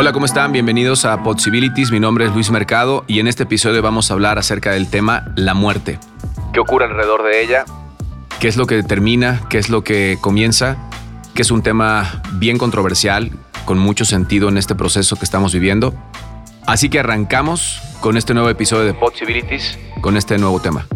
Hola, 0.00 0.14
¿cómo 0.14 0.24
están? 0.24 0.50
Bienvenidos 0.50 1.04
a 1.04 1.22
Possibilities. 1.22 1.90
Mi 1.90 2.00
nombre 2.00 2.24
es 2.24 2.32
Luis 2.32 2.50
Mercado 2.50 3.04
y 3.06 3.20
en 3.20 3.26
este 3.26 3.42
episodio 3.42 3.82
vamos 3.82 4.10
a 4.10 4.14
hablar 4.14 4.38
acerca 4.38 4.70
del 4.70 4.88
tema 4.88 5.30
la 5.36 5.52
muerte. 5.52 5.98
¿Qué 6.54 6.60
ocurre 6.60 6.86
alrededor 6.86 7.22
de 7.22 7.44
ella? 7.44 7.66
¿Qué 8.40 8.48
es 8.48 8.56
lo 8.56 8.66
que 8.66 8.76
determina? 8.76 9.42
¿Qué 9.50 9.58
es 9.58 9.68
lo 9.68 9.84
que 9.84 10.16
comienza? 10.18 10.78
Que 11.34 11.42
es 11.42 11.50
un 11.50 11.62
tema 11.62 12.22
bien 12.32 12.56
controversial, 12.56 13.30
con 13.66 13.78
mucho 13.78 14.06
sentido 14.06 14.48
en 14.48 14.56
este 14.56 14.74
proceso 14.74 15.16
que 15.16 15.26
estamos 15.26 15.52
viviendo. 15.52 15.92
Así 16.64 16.88
que 16.88 17.00
arrancamos 17.00 17.82
con 18.00 18.16
este 18.16 18.32
nuevo 18.32 18.48
episodio 18.48 18.86
de 18.86 18.94
Possibilities, 18.94 19.78
con 20.00 20.16
este 20.16 20.38
nuevo 20.38 20.60
tema. 20.60 20.86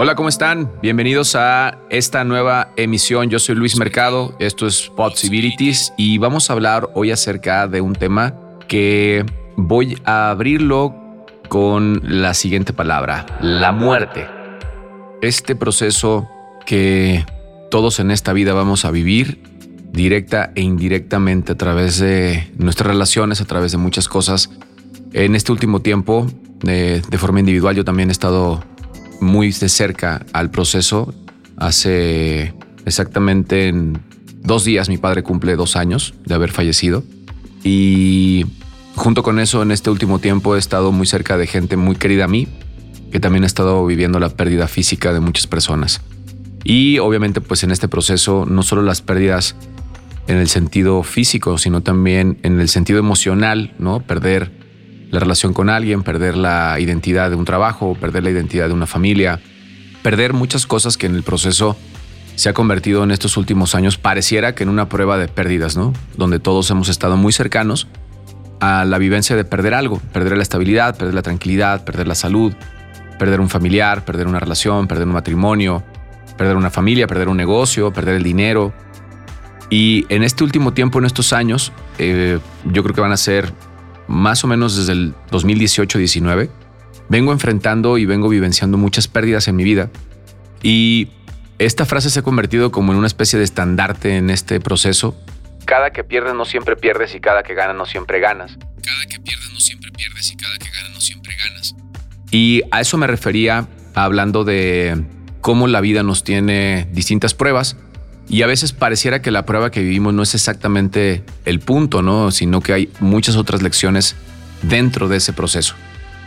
Hola, 0.00 0.14
¿cómo 0.14 0.28
están? 0.28 0.70
Bienvenidos 0.80 1.34
a 1.34 1.80
esta 1.90 2.22
nueva 2.22 2.70
emisión. 2.76 3.30
Yo 3.30 3.40
soy 3.40 3.56
Luis 3.56 3.76
Mercado, 3.76 4.32
esto 4.38 4.68
es 4.68 4.92
Possibilities 4.94 5.92
y 5.96 6.18
vamos 6.18 6.48
a 6.48 6.52
hablar 6.52 6.88
hoy 6.94 7.10
acerca 7.10 7.66
de 7.66 7.80
un 7.80 7.94
tema 7.94 8.32
que 8.68 9.26
voy 9.56 9.98
a 10.04 10.30
abrirlo 10.30 10.94
con 11.48 12.00
la 12.04 12.32
siguiente 12.34 12.72
palabra, 12.72 13.26
la 13.40 13.72
muerte. 13.72 14.28
Este 15.20 15.56
proceso 15.56 16.28
que 16.64 17.26
todos 17.68 17.98
en 17.98 18.12
esta 18.12 18.32
vida 18.32 18.54
vamos 18.54 18.84
a 18.84 18.92
vivir 18.92 19.42
directa 19.90 20.52
e 20.54 20.60
indirectamente 20.60 21.50
a 21.50 21.56
través 21.56 21.98
de 21.98 22.52
nuestras 22.56 22.86
relaciones, 22.86 23.40
a 23.40 23.46
través 23.46 23.72
de 23.72 23.78
muchas 23.78 24.06
cosas. 24.06 24.48
En 25.12 25.34
este 25.34 25.50
último 25.50 25.80
tiempo, 25.80 26.28
de, 26.60 27.00
de 27.00 27.18
forma 27.18 27.40
individual, 27.40 27.74
yo 27.74 27.84
también 27.84 28.10
he 28.10 28.12
estado 28.12 28.62
muy 29.20 29.52
de 29.52 29.68
cerca 29.68 30.24
al 30.32 30.50
proceso. 30.50 31.14
Hace 31.56 32.54
exactamente 32.84 33.68
en 33.68 34.00
dos 34.42 34.64
días 34.64 34.88
mi 34.88 34.98
padre 34.98 35.22
cumple 35.22 35.56
dos 35.56 35.76
años 35.76 36.14
de 36.24 36.34
haber 36.34 36.50
fallecido 36.52 37.04
y 37.64 38.46
junto 38.94 39.22
con 39.22 39.38
eso 39.40 39.62
en 39.62 39.72
este 39.72 39.90
último 39.90 40.20
tiempo 40.20 40.56
he 40.56 40.58
estado 40.58 40.92
muy 40.92 41.06
cerca 41.06 41.36
de 41.36 41.46
gente 41.46 41.76
muy 41.76 41.96
querida 41.96 42.24
a 42.24 42.28
mí 42.28 42.48
que 43.12 43.20
también 43.20 43.44
ha 43.44 43.46
estado 43.46 43.84
viviendo 43.86 44.20
la 44.20 44.28
pérdida 44.28 44.68
física 44.68 45.12
de 45.12 45.20
muchas 45.20 45.46
personas. 45.46 46.00
Y 46.64 46.98
obviamente 46.98 47.40
pues 47.40 47.62
en 47.62 47.70
este 47.70 47.88
proceso 47.88 48.44
no 48.46 48.62
solo 48.62 48.82
las 48.82 49.02
pérdidas 49.02 49.56
en 50.26 50.36
el 50.36 50.48
sentido 50.48 51.02
físico, 51.02 51.58
sino 51.58 51.82
también 51.82 52.38
en 52.42 52.60
el 52.60 52.68
sentido 52.68 52.98
emocional, 52.98 53.74
¿no? 53.78 54.00
Perder 54.00 54.52
la 55.10 55.20
relación 55.20 55.52
con 55.52 55.70
alguien, 55.70 56.02
perder 56.02 56.36
la 56.36 56.78
identidad 56.80 57.30
de 57.30 57.36
un 57.36 57.44
trabajo, 57.44 57.96
perder 57.98 58.24
la 58.24 58.30
identidad 58.30 58.68
de 58.68 58.74
una 58.74 58.86
familia, 58.86 59.40
perder 60.02 60.32
muchas 60.32 60.66
cosas 60.66 60.96
que 60.96 61.06
en 61.06 61.14
el 61.14 61.22
proceso 61.22 61.76
se 62.34 62.48
ha 62.48 62.52
convertido 62.52 63.02
en 63.02 63.10
estos 63.10 63.36
últimos 63.36 63.74
años, 63.74 63.98
pareciera 63.98 64.54
que 64.54 64.62
en 64.62 64.68
una 64.68 64.88
prueba 64.88 65.18
de 65.18 65.26
pérdidas, 65.28 65.76
¿no? 65.76 65.92
Donde 66.16 66.38
todos 66.38 66.70
hemos 66.70 66.88
estado 66.88 67.16
muy 67.16 67.32
cercanos 67.32 67.88
a 68.60 68.84
la 68.84 68.98
vivencia 68.98 69.34
de 69.34 69.44
perder 69.44 69.74
algo, 69.74 70.00
perder 70.12 70.36
la 70.36 70.42
estabilidad, 70.42 70.96
perder 70.96 71.14
la 71.14 71.22
tranquilidad, 71.22 71.84
perder 71.84 72.06
la 72.06 72.14
salud, 72.14 72.52
perder 73.18 73.40
un 73.40 73.48
familiar, 73.48 74.04
perder 74.04 74.26
una 74.26 74.40
relación, 74.40 74.86
perder 74.86 75.06
un 75.06 75.14
matrimonio, 75.14 75.82
perder 76.36 76.56
una 76.56 76.70
familia, 76.70 77.06
perder 77.06 77.28
un 77.28 77.36
negocio, 77.36 77.92
perder 77.92 78.14
el 78.14 78.22
dinero. 78.22 78.72
Y 79.70 80.06
en 80.08 80.22
este 80.22 80.44
último 80.44 80.72
tiempo, 80.72 80.98
en 80.98 81.06
estos 81.06 81.32
años, 81.32 81.72
eh, 81.98 82.38
yo 82.64 82.82
creo 82.82 82.94
que 82.94 83.00
van 83.00 83.12
a 83.12 83.16
ser 83.16 83.52
más 84.08 84.42
o 84.44 84.46
menos 84.48 84.76
desde 84.76 84.92
el 84.92 85.14
2018-19, 85.30 86.50
vengo 87.08 87.32
enfrentando 87.32 87.98
y 87.98 88.06
vengo 88.06 88.28
vivenciando 88.28 88.78
muchas 88.78 89.08
pérdidas 89.08 89.48
en 89.48 89.56
mi 89.56 89.64
vida. 89.64 89.90
Y 90.62 91.10
esta 91.58 91.86
frase 91.86 92.10
se 92.10 92.20
ha 92.20 92.22
convertido 92.22 92.70
como 92.70 92.92
en 92.92 92.98
una 92.98 93.06
especie 93.06 93.38
de 93.38 93.44
estandarte 93.44 94.16
en 94.16 94.30
este 94.30 94.60
proceso. 94.60 95.16
Cada 95.64 95.90
que 95.90 96.04
pierdes 96.04 96.34
no 96.34 96.44
siempre 96.44 96.76
pierdes 96.76 97.14
y 97.14 97.20
cada 97.20 97.42
que 97.42 97.54
ganas 97.54 97.76
no 97.76 97.84
siempre 97.84 98.20
ganas. 98.20 98.56
Cada 98.82 99.06
que 99.08 99.20
pierdes 99.20 99.50
no 99.52 99.60
siempre 99.60 99.90
pierdes 99.92 100.32
y 100.32 100.36
cada 100.36 100.56
que 100.58 100.70
ganas 100.70 100.90
no 100.92 101.00
siempre 101.00 101.34
ganas. 101.36 101.74
Y 102.30 102.62
a 102.70 102.80
eso 102.80 102.96
me 102.96 103.06
refería 103.06 103.68
hablando 103.94 104.44
de 104.44 105.04
cómo 105.40 105.66
la 105.66 105.80
vida 105.80 106.02
nos 106.02 106.24
tiene 106.24 106.88
distintas 106.92 107.34
pruebas 107.34 107.76
y 108.28 108.42
a 108.42 108.46
veces 108.46 108.72
pareciera 108.72 109.22
que 109.22 109.30
la 109.30 109.46
prueba 109.46 109.70
que 109.70 109.80
vivimos 109.80 110.12
no 110.12 110.22
es 110.22 110.34
exactamente 110.34 111.24
el 111.44 111.60
punto, 111.60 112.02
¿no? 112.02 112.30
Sino 112.30 112.60
que 112.60 112.72
hay 112.74 112.90
muchas 113.00 113.36
otras 113.36 113.62
lecciones 113.62 114.16
dentro 114.62 115.08
de 115.08 115.16
ese 115.16 115.32
proceso. 115.32 115.74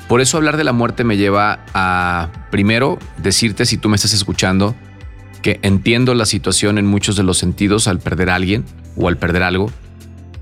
Por 0.07 0.19
eso 0.19 0.37
hablar 0.37 0.57
de 0.57 0.63
la 0.63 0.73
muerte 0.73 1.03
me 1.03 1.15
lleva 1.15 1.59
a, 1.73 2.47
primero, 2.49 2.97
decirte 3.17 3.65
si 3.65 3.77
tú 3.77 3.87
me 3.87 3.95
estás 3.95 4.13
escuchando, 4.13 4.75
que 5.41 5.59
entiendo 5.61 6.15
la 6.15 6.25
situación 6.25 6.77
en 6.77 6.85
muchos 6.85 7.15
de 7.15 7.23
los 7.23 7.37
sentidos 7.37 7.87
al 7.87 7.99
perder 7.99 8.29
a 8.29 8.35
alguien 8.35 8.65
o 8.97 9.07
al 9.07 9.17
perder 9.17 9.43
algo. 9.43 9.71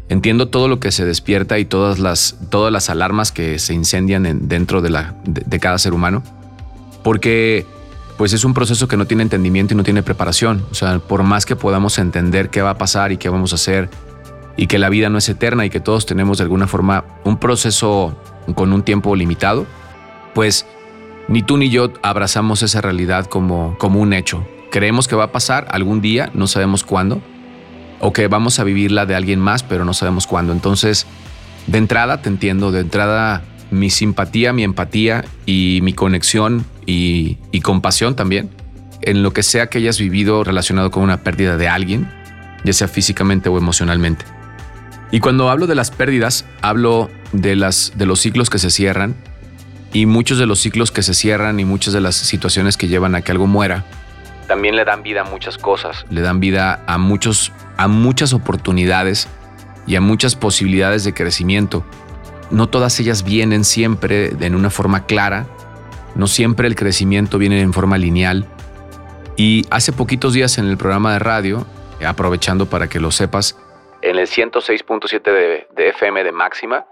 Entiendo 0.08 0.48
todo 0.48 0.68
lo 0.68 0.80
que 0.80 0.92
se 0.92 1.06
despierta 1.06 1.60
y 1.60 1.66
todas 1.66 2.00
las, 2.00 2.38
todas 2.50 2.74
las 2.74 2.90
alarmas 2.90 3.32
que 3.32 3.60
se 3.60 3.74
incendian 3.74 4.48
dentro 4.48 4.82
de, 4.82 4.90
la, 4.90 5.16
de 5.26 5.60
cada 5.60 5.78
ser 5.78 5.94
humano. 5.94 6.24
Porque 7.04 7.68
pues 8.20 8.34
es 8.34 8.44
un 8.44 8.54
proceso 8.54 8.90
que 8.90 8.98
no 8.98 9.08
tiene 9.08 9.24
entendimiento 9.24 9.74
y 9.74 9.78
no 9.78 9.84
tiene 9.84 10.04
preparación. 10.04 10.66
O 10.72 10.76
sea, 10.76 11.00
por 11.00 11.24
más 11.24 11.46
que 11.46 11.56
podamos 11.56 11.98
entender 12.00 12.50
qué 12.50 12.62
va 12.62 12.72
a 12.72 12.78
pasar 12.78 13.14
y 13.14 13.18
qué 13.18 13.30
vamos 13.30 13.54
a 13.54 13.56
hacer, 13.56 13.90
y 14.58 14.68
que 14.68 14.78
la 14.78 14.90
vida 14.90 15.08
no 15.08 15.18
es 15.18 15.30
eterna 15.30 15.66
y 15.66 15.70
que 15.70 15.80
todos 15.80 16.06
tenemos 16.06 16.38
de 16.38 16.44
alguna 16.44 16.68
forma 16.68 17.06
un 17.24 17.38
proceso 17.38 18.22
con 18.56 18.74
un 18.74 18.84
tiempo 18.84 19.16
limitado, 19.16 19.66
pues 20.34 20.66
ni 21.30 21.44
tú 21.44 21.56
ni 21.56 21.70
yo 21.70 21.94
abrazamos 22.04 22.62
esa 22.62 22.82
realidad 22.82 23.26
como, 23.28 23.78
como 23.78 24.02
un 24.02 24.12
hecho. 24.12 24.46
Creemos 24.70 25.08
que 25.08 25.16
va 25.16 25.24
a 25.24 25.32
pasar 25.32 25.68
algún 25.72 26.02
día, 26.02 26.30
no 26.34 26.48
sabemos 26.48 26.84
cuándo, 26.84 27.22
o 28.02 28.12
que 28.12 28.28
vamos 28.28 28.60
a 28.60 28.66
vivirla 28.66 29.06
de 29.06 29.16
alguien 29.16 29.40
más, 29.40 29.64
pero 29.64 29.86
no 29.86 29.94
sabemos 29.94 30.28
cuándo. 30.28 30.52
Entonces, 30.52 31.08
de 31.68 31.78
entrada 31.78 32.22
te 32.22 32.28
entiendo, 32.28 32.74
de 32.74 32.82
entrada 32.82 33.44
mi 33.72 33.90
simpatía, 33.90 34.52
mi 34.52 34.66
empatía 34.66 35.24
y 35.46 35.80
mi 35.84 35.94
conexión 35.94 36.66
y, 36.90 37.62
compasión 37.62 38.16
también 38.16 38.50
en 39.02 39.24
lo 39.24 39.32
que 39.32 39.44
sea 39.44 39.68
que 39.68 39.78
hayas 39.78 40.00
vivido 40.00 40.44
relacionado 40.44 40.92
con 40.92 41.04
una 41.04 41.24
pérdida 41.24 41.56
de 41.56 41.68
alguien, 41.68 42.10
ya 42.64 42.74
sea 42.74 42.88
físicamente 42.88 43.48
o 43.50 43.58
emocionalmente. 43.58 44.26
Y 45.12 45.20
cuando 45.20 45.50
hablo 45.50 45.68
de 45.68 45.76
las 45.76 45.92
pérdidas, 45.92 46.46
hablo 46.62 47.10
de, 47.32 47.56
las, 47.56 47.94
de 47.96 48.06
los 48.06 48.20
ciclos 48.20 48.50
que 48.50 48.60
se 48.60 48.70
cierran 48.70 49.16
y 49.94 50.06
muchos 50.06 50.38
de 50.38 50.46
los 50.46 50.60
ciclos 50.60 50.92
que 50.92 51.02
se 51.02 51.14
cierran 51.14 51.60
y 51.60 51.66
muchas 51.66 51.94
de 51.94 52.02
las 52.02 52.16
situaciones 52.16 52.78
que 52.78 52.88
llevan 52.88 53.16
a 53.16 53.22
que 53.22 53.32
algo 53.32 53.48
muera, 53.48 53.86
también 54.48 54.76
le 54.76 54.84
dan 54.84 55.04
vida 55.04 55.22
a 55.22 55.24
muchas 55.24 55.60
cosas, 55.60 56.06
le 56.10 56.22
dan 56.22 56.40
vida 56.40 56.84
a, 56.88 56.98
muchos, 56.98 57.52
a 57.78 57.88
muchas 57.88 58.34
oportunidades 58.34 59.28
y 59.86 59.96
a 59.96 60.02
muchas 60.02 60.36
posibilidades 60.36 61.04
de 61.04 61.14
crecimiento 61.14 61.86
no 62.52 62.68
todas 62.68 63.00
ellas 63.00 63.24
vienen 63.24 63.64
siempre 63.64 64.32
en 64.40 64.56
una 64.56 64.70
forma 64.70 65.06
clara, 65.06 65.46
no 66.16 66.28
siempre 66.28 66.68
el 66.68 66.76
crecimiento 66.76 67.38
viene 67.38 67.62
en 67.62 67.74
forma 67.74 67.98
lineal. 67.98 68.48
Y 69.36 69.66
hace 69.70 69.94
poquitos 69.94 70.34
días 70.34 70.58
en 70.58 70.68
el 70.68 70.78
programa 70.78 71.14
de 71.14 71.20
radio, 71.20 71.66
aprovechando 72.06 72.66
para 72.66 72.88
que 72.88 73.00
lo 73.00 73.12
sepas, 73.12 73.58
en 74.02 74.18
el 74.18 74.28
106.7 74.28 75.24
de, 75.24 75.68
de, 75.76 75.90
FM 75.90 76.24
de 76.24 76.32
Máxima, 76.32 76.86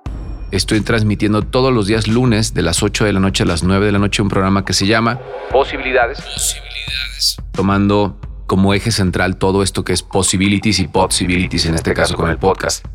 estoy 0.52 0.82
transmitiendo 0.82 1.42
todos 1.42 1.74
los 1.74 1.88
días 1.88 2.08
lunes 2.08 2.54
de 2.54 2.62
las 2.62 2.84
8 2.84 3.06
de 3.06 3.14
la 3.14 3.20
noche 3.20 3.44
a 3.44 3.46
las 3.46 3.64
9 3.64 3.86
de 3.86 3.92
la 3.94 4.00
noche 4.00 4.22
un 4.22 4.28
programa 4.28 4.66
que 4.66 4.74
se 4.74 4.86
llama 4.86 5.20
Posibilidades. 5.50 6.20
Posibilidades. 6.20 7.38
Tomando 7.54 8.20
como 8.46 8.74
eje 8.74 8.92
central 8.92 9.38
todo 9.38 9.64
esto 9.64 9.84
que 9.84 9.94
es 9.94 10.04
possibilities 10.04 10.80
y 10.80 10.88
possibilities, 10.88 11.66
en 11.66 11.76
este 11.76 11.94
caso 11.94 12.16
con 12.16 12.30
el 12.30 12.38
podcast. 12.38 12.86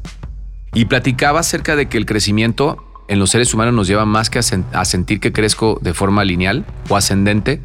Y 0.75 0.87
platicaba 0.87 1.41
acerca 1.41 1.77
de 1.77 1.89
que 1.89 1.99
el 1.99 2.07
crecimiento 2.07 2.85
en 3.13 3.19
los 3.19 3.29
seres 3.29 3.53
humanos 3.53 3.75
nos 3.75 3.89
lleva 3.89 4.07
más 4.07 4.31
que 4.31 4.39
a, 4.39 4.85
sentir 4.87 5.21
que 5.21 5.33
crezco 5.33 5.79
de 5.83 5.93
forma 5.93 6.25
lineal 6.25 6.65
o 6.89 6.97
ascendente, 6.97 7.61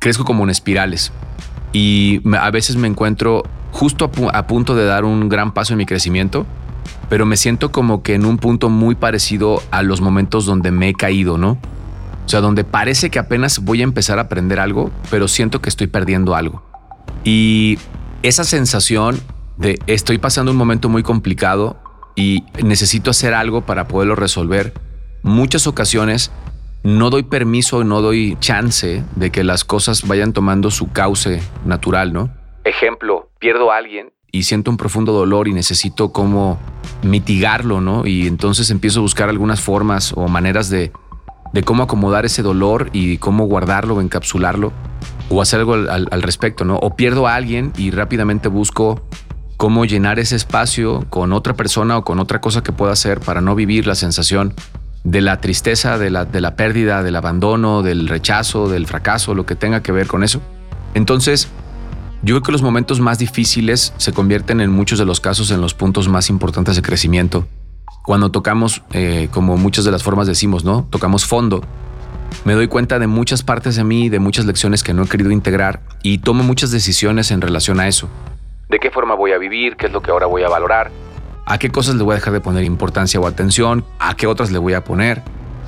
crezco 0.00 0.26
como 0.26 0.44
en 0.44 0.50
espirales. 0.50 1.12
Y 1.72 2.20
a 2.36 2.50
veces 2.50 2.76
me 2.76 2.88
encuentro 2.88 3.42
justo 3.70 4.10
a, 4.34 4.46
punto 4.46 4.76
de 4.76 4.84
dar 4.84 5.06
un 5.06 5.30
gran 5.30 5.54
paso 5.54 5.72
en 5.72 5.78
mi 5.78 5.86
crecimiento, 5.86 6.44
pero 7.08 7.24
me 7.24 7.38
siento 7.38 7.72
como 7.72 8.02
que 8.02 8.14
en 8.14 8.26
un 8.26 8.36
punto 8.36 8.68
muy 8.68 8.94
parecido 8.94 9.62
a 9.70 9.82
los 9.82 10.02
momentos 10.02 10.44
donde 10.44 10.70
me 10.70 10.90
he 10.90 10.94
caído, 10.94 11.38
¿no? 11.38 11.52
O 12.26 12.28
sea, 12.28 12.42
donde 12.42 12.62
parece 12.62 13.08
que 13.08 13.18
apenas 13.18 13.60
voy 13.60 13.80
a 13.80 13.84
empezar 13.84 14.18
a 14.18 14.22
aprender 14.22 14.60
algo, 14.60 14.90
pero 15.10 15.26
siento 15.26 15.62
que 15.62 15.70
estoy 15.70 15.86
perdiendo 15.86 16.36
algo. 16.36 16.62
Y 17.24 17.78
esa 18.22 18.44
sensación 18.44 19.18
de 19.56 19.78
estoy 19.86 20.18
pasando 20.18 20.50
un 20.52 20.58
momento 20.58 20.90
muy 20.90 21.02
complicado 21.02 21.81
y 22.14 22.44
necesito 22.62 23.10
hacer 23.10 23.34
algo 23.34 23.62
para 23.62 23.88
poderlo 23.88 24.14
resolver, 24.14 24.72
muchas 25.22 25.66
ocasiones 25.66 26.30
no 26.82 27.10
doy 27.10 27.22
permiso, 27.22 27.84
no 27.84 28.02
doy 28.02 28.36
chance 28.40 29.04
de 29.14 29.30
que 29.30 29.44
las 29.44 29.64
cosas 29.64 30.06
vayan 30.06 30.32
tomando 30.32 30.70
su 30.70 30.90
cauce 30.90 31.40
natural, 31.64 32.12
¿no? 32.12 32.30
Ejemplo, 32.64 33.30
pierdo 33.38 33.70
a 33.70 33.76
alguien 33.76 34.12
y 34.32 34.44
siento 34.44 34.70
un 34.70 34.76
profundo 34.76 35.12
dolor 35.12 35.46
y 35.46 35.52
necesito 35.52 36.12
cómo 36.12 36.58
mitigarlo, 37.02 37.80
¿no? 37.80 38.06
Y 38.06 38.26
entonces 38.26 38.70
empiezo 38.70 39.00
a 39.00 39.02
buscar 39.02 39.28
algunas 39.28 39.60
formas 39.60 40.12
o 40.16 40.26
maneras 40.26 40.70
de, 40.70 40.90
de 41.52 41.62
cómo 41.62 41.84
acomodar 41.84 42.24
ese 42.24 42.42
dolor 42.42 42.88
y 42.92 43.18
cómo 43.18 43.44
guardarlo 43.44 43.96
o 43.96 44.00
encapsularlo 44.00 44.72
o 45.28 45.40
hacer 45.40 45.60
algo 45.60 45.74
al, 45.74 46.08
al 46.10 46.22
respecto, 46.22 46.64
¿no? 46.64 46.76
O 46.76 46.96
pierdo 46.96 47.28
a 47.28 47.36
alguien 47.36 47.72
y 47.76 47.90
rápidamente 47.90 48.48
busco 48.48 49.06
cómo 49.56 49.84
llenar 49.84 50.18
ese 50.18 50.36
espacio 50.36 51.06
con 51.10 51.32
otra 51.32 51.54
persona 51.54 51.98
o 51.98 52.04
con 52.04 52.18
otra 52.18 52.40
cosa 52.40 52.62
que 52.62 52.72
pueda 52.72 52.92
hacer 52.92 53.20
para 53.20 53.40
no 53.40 53.54
vivir 53.54 53.86
la 53.86 53.94
sensación 53.94 54.54
de 55.04 55.20
la 55.20 55.40
tristeza, 55.40 55.98
de 55.98 56.10
la, 56.10 56.24
de 56.24 56.40
la 56.40 56.56
pérdida, 56.56 57.02
del 57.02 57.16
abandono, 57.16 57.82
del 57.82 58.08
rechazo, 58.08 58.68
del 58.68 58.86
fracaso, 58.86 59.34
lo 59.34 59.46
que 59.46 59.56
tenga 59.56 59.82
que 59.82 59.92
ver 59.92 60.06
con 60.06 60.22
eso. 60.22 60.40
Entonces, 60.94 61.48
yo 62.22 62.34
creo 62.36 62.42
que 62.42 62.52
los 62.52 62.62
momentos 62.62 63.00
más 63.00 63.18
difíciles 63.18 63.92
se 63.96 64.12
convierten 64.12 64.60
en 64.60 64.70
muchos 64.70 64.98
de 64.98 65.04
los 65.04 65.20
casos 65.20 65.50
en 65.50 65.60
los 65.60 65.74
puntos 65.74 66.08
más 66.08 66.30
importantes 66.30 66.76
de 66.76 66.82
crecimiento. 66.82 67.46
Cuando 68.04 68.30
tocamos, 68.30 68.82
eh, 68.92 69.28
como 69.32 69.56
muchas 69.56 69.84
de 69.84 69.90
las 69.90 70.02
formas 70.02 70.26
decimos, 70.26 70.64
¿no? 70.64 70.86
Tocamos 70.90 71.24
fondo. 71.24 71.62
Me 72.44 72.54
doy 72.54 72.68
cuenta 72.68 72.98
de 72.98 73.06
muchas 73.06 73.42
partes 73.42 73.76
de 73.76 73.84
mí, 73.84 74.08
de 74.08 74.18
muchas 74.18 74.46
lecciones 74.46 74.82
que 74.82 74.94
no 74.94 75.02
he 75.02 75.08
querido 75.08 75.30
integrar 75.30 75.82
y 76.02 76.18
tomo 76.18 76.42
muchas 76.42 76.70
decisiones 76.70 77.30
en 77.30 77.40
relación 77.40 77.80
a 77.80 77.88
eso. 77.88 78.08
¿De 78.72 78.80
qué 78.80 78.90
forma 78.90 79.14
voy 79.14 79.32
a 79.32 79.38
vivir? 79.38 79.76
¿Qué 79.76 79.84
es 79.84 79.92
lo 79.92 80.00
que 80.00 80.10
ahora 80.10 80.24
voy 80.24 80.44
a 80.44 80.48
valorar? 80.48 80.90
¿A 81.44 81.58
qué 81.58 81.68
cosas 81.68 81.96
le 81.96 82.04
voy 82.04 82.12
a 82.12 82.16
dejar 82.16 82.32
de 82.32 82.40
poner 82.40 82.64
importancia 82.64 83.20
o 83.20 83.26
atención? 83.26 83.84
¿A 83.98 84.16
qué 84.16 84.26
otras 84.26 84.50
le 84.50 84.56
voy 84.56 84.72
a 84.72 84.82
poner? 84.82 85.22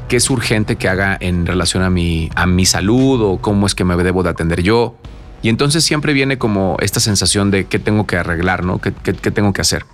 ¿Qué 0.08 0.16
es 0.16 0.30
urgente 0.30 0.76
que 0.76 0.88
haga 0.88 1.14
en 1.20 1.44
relación 1.44 1.82
a 1.82 1.90
mi, 1.90 2.30
a 2.34 2.46
mi 2.46 2.64
salud 2.64 3.20
o 3.20 3.36
cómo 3.42 3.66
es 3.66 3.74
que 3.74 3.84
me 3.84 3.94
debo 4.02 4.22
de 4.22 4.30
atender 4.30 4.62
yo? 4.62 4.94
Y 5.42 5.50
entonces 5.50 5.84
siempre 5.84 6.14
viene 6.14 6.38
como 6.38 6.78
esta 6.80 6.98
sensación 6.98 7.50
de 7.50 7.66
qué 7.66 7.78
tengo 7.78 8.06
que 8.06 8.16
arreglar, 8.16 8.64
¿no? 8.64 8.80
¿Qué, 8.80 8.90
tengo 9.12 9.52
que 9.52 9.60
hacer? 9.60 9.84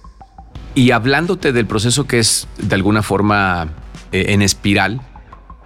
Y 0.76 0.92
hablándote 0.92 1.52
del 1.52 1.66
proceso 1.66 2.06
que 2.06 2.20
es 2.20 2.46
de 2.58 2.76
alguna 2.76 3.02
forma 3.02 3.70
eh, 4.12 4.26
en 4.28 4.40
espiral, 4.40 5.00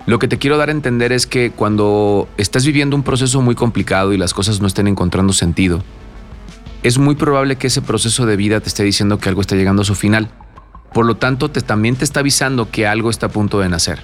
lo 0.07 0.19
que 0.19 0.29
te 0.29 0.39
quiero 0.39 0.57
dar 0.57 0.71
a 0.71 0.73
entender 0.73 1.13
es 1.13 1.27
que 1.27 1.51
cuando 1.51 2.27
estás 2.39 2.65
viviendo 2.65 2.97
un 2.97 3.03
proceso 3.03 3.43
muy 3.43 3.55
complicado 3.55 4.15
y 4.15 4.17
las 4.17 4.33
cosas 4.33 4.63
no 4.63 4.67
estén 4.67 4.87
encontrando 4.87 5.35
sentido, 5.35 5.83
es 6.85 6.99
muy 6.99 7.15
probable 7.15 7.57
que 7.57 7.69
ese 7.69 7.81
proceso 7.81 8.27
de 8.27 8.37
vida 8.37 8.61
te 8.61 8.69
esté 8.69 8.85
diciendo 8.85 9.19
que 9.19 9.31
algo 9.31 9.41
está 9.41 9.57
llegando 9.57 9.83
a 9.83 9.85
su 9.87 9.95
final. 9.95 10.29
Por 10.93 11.07
lo 11.07 11.17
tanto, 11.17 11.51
te, 11.51 11.63
también 11.63 11.97
te 11.97 12.05
está 12.05 12.21
avisando 12.21 12.71
que 12.71 12.87
algo 12.87 13.09
está 13.09 13.27
a 13.27 13.29
punto 13.31 13.59
de 13.59 13.71
nacer. 13.71 14.01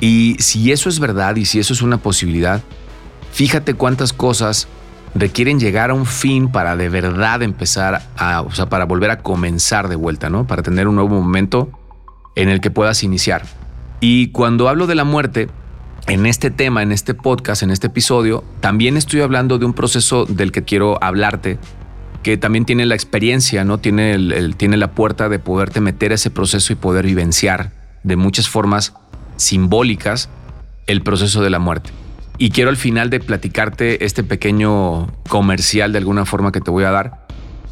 Y 0.00 0.36
si 0.38 0.70
eso 0.70 0.88
es 0.88 1.00
verdad 1.00 1.34
y 1.34 1.44
si 1.44 1.58
eso 1.58 1.72
es 1.72 1.82
una 1.82 1.98
posibilidad, 1.98 2.62
fíjate 3.32 3.74
cuántas 3.74 4.12
cosas 4.12 4.68
requieren 5.16 5.58
llegar 5.58 5.90
a 5.90 5.94
un 5.94 6.06
fin 6.06 6.52
para 6.52 6.76
de 6.76 6.88
verdad 6.88 7.42
empezar 7.42 8.02
a, 8.16 8.42
o 8.42 8.52
sea, 8.52 8.68
para 8.68 8.84
volver 8.84 9.10
a 9.10 9.18
comenzar 9.18 9.88
de 9.88 9.96
vuelta, 9.96 10.30
¿no? 10.30 10.46
Para 10.46 10.62
tener 10.62 10.86
un 10.86 10.94
nuevo 10.94 11.20
momento 11.20 11.68
en 12.36 12.48
el 12.48 12.60
que 12.60 12.70
puedas 12.70 13.02
iniciar. 13.02 13.42
Y 14.00 14.28
cuando 14.28 14.68
hablo 14.68 14.86
de 14.86 14.94
la 14.94 15.02
muerte, 15.02 15.48
en 16.06 16.26
este 16.26 16.52
tema, 16.52 16.82
en 16.82 16.92
este 16.92 17.12
podcast, 17.14 17.64
en 17.64 17.70
este 17.70 17.88
episodio, 17.88 18.44
también 18.60 18.96
estoy 18.96 19.20
hablando 19.20 19.58
de 19.58 19.66
un 19.66 19.74
proceso 19.74 20.26
del 20.26 20.52
que 20.52 20.62
quiero 20.62 21.02
hablarte 21.02 21.58
que 22.22 22.36
también 22.36 22.64
tiene 22.64 22.86
la 22.86 22.94
experiencia, 22.94 23.64
¿no? 23.64 23.78
Tiene, 23.78 24.14
el, 24.14 24.56
tiene 24.56 24.76
la 24.76 24.92
puerta 24.92 25.28
de 25.28 25.38
poderte 25.38 25.80
meter 25.80 26.12
a 26.12 26.16
ese 26.16 26.30
proceso 26.30 26.72
y 26.72 26.76
poder 26.76 27.06
vivenciar 27.06 27.72
de 28.02 28.16
muchas 28.16 28.48
formas 28.48 28.94
simbólicas 29.36 30.28
el 30.86 31.02
proceso 31.02 31.42
de 31.42 31.50
la 31.50 31.58
muerte. 31.58 31.90
Y 32.38 32.50
quiero 32.50 32.70
al 32.70 32.76
final 32.76 33.10
de 33.10 33.20
platicarte 33.20 34.04
este 34.04 34.22
pequeño 34.22 35.12
comercial 35.28 35.92
de 35.92 35.98
alguna 35.98 36.24
forma 36.24 36.52
que 36.52 36.60
te 36.60 36.70
voy 36.70 36.84
a 36.84 36.90
dar, 36.90 37.26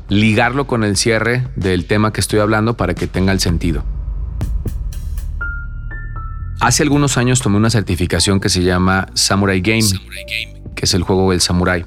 ligarlo 0.09 0.67
con 0.67 0.85
el 0.85 0.97
cierre 0.97 1.47
del 1.57 1.87
tema 1.87 2.13
que 2.13 2.21
estoy 2.21 2.41
hablando 2.41 2.77
para 2.77 2.95
que 2.95 3.07
tenga 3.07 3.33
el 3.33 3.41
sentido. 3.41 3.85
Hace 6.61 6.83
algunos 6.83 7.17
años 7.19 7.41
tomé 7.41 7.59
una 7.59 7.71
certificación 7.71 8.41
que 8.41 8.49
se 8.49 8.63
llama 8.63 9.09
Samurai 9.15 9.61
Game, 9.61 9.83
que 10.75 10.85
es 10.85 10.95
el 10.95 11.03
juego 11.03 11.31
del 11.31 11.41
samurai. 11.41 11.85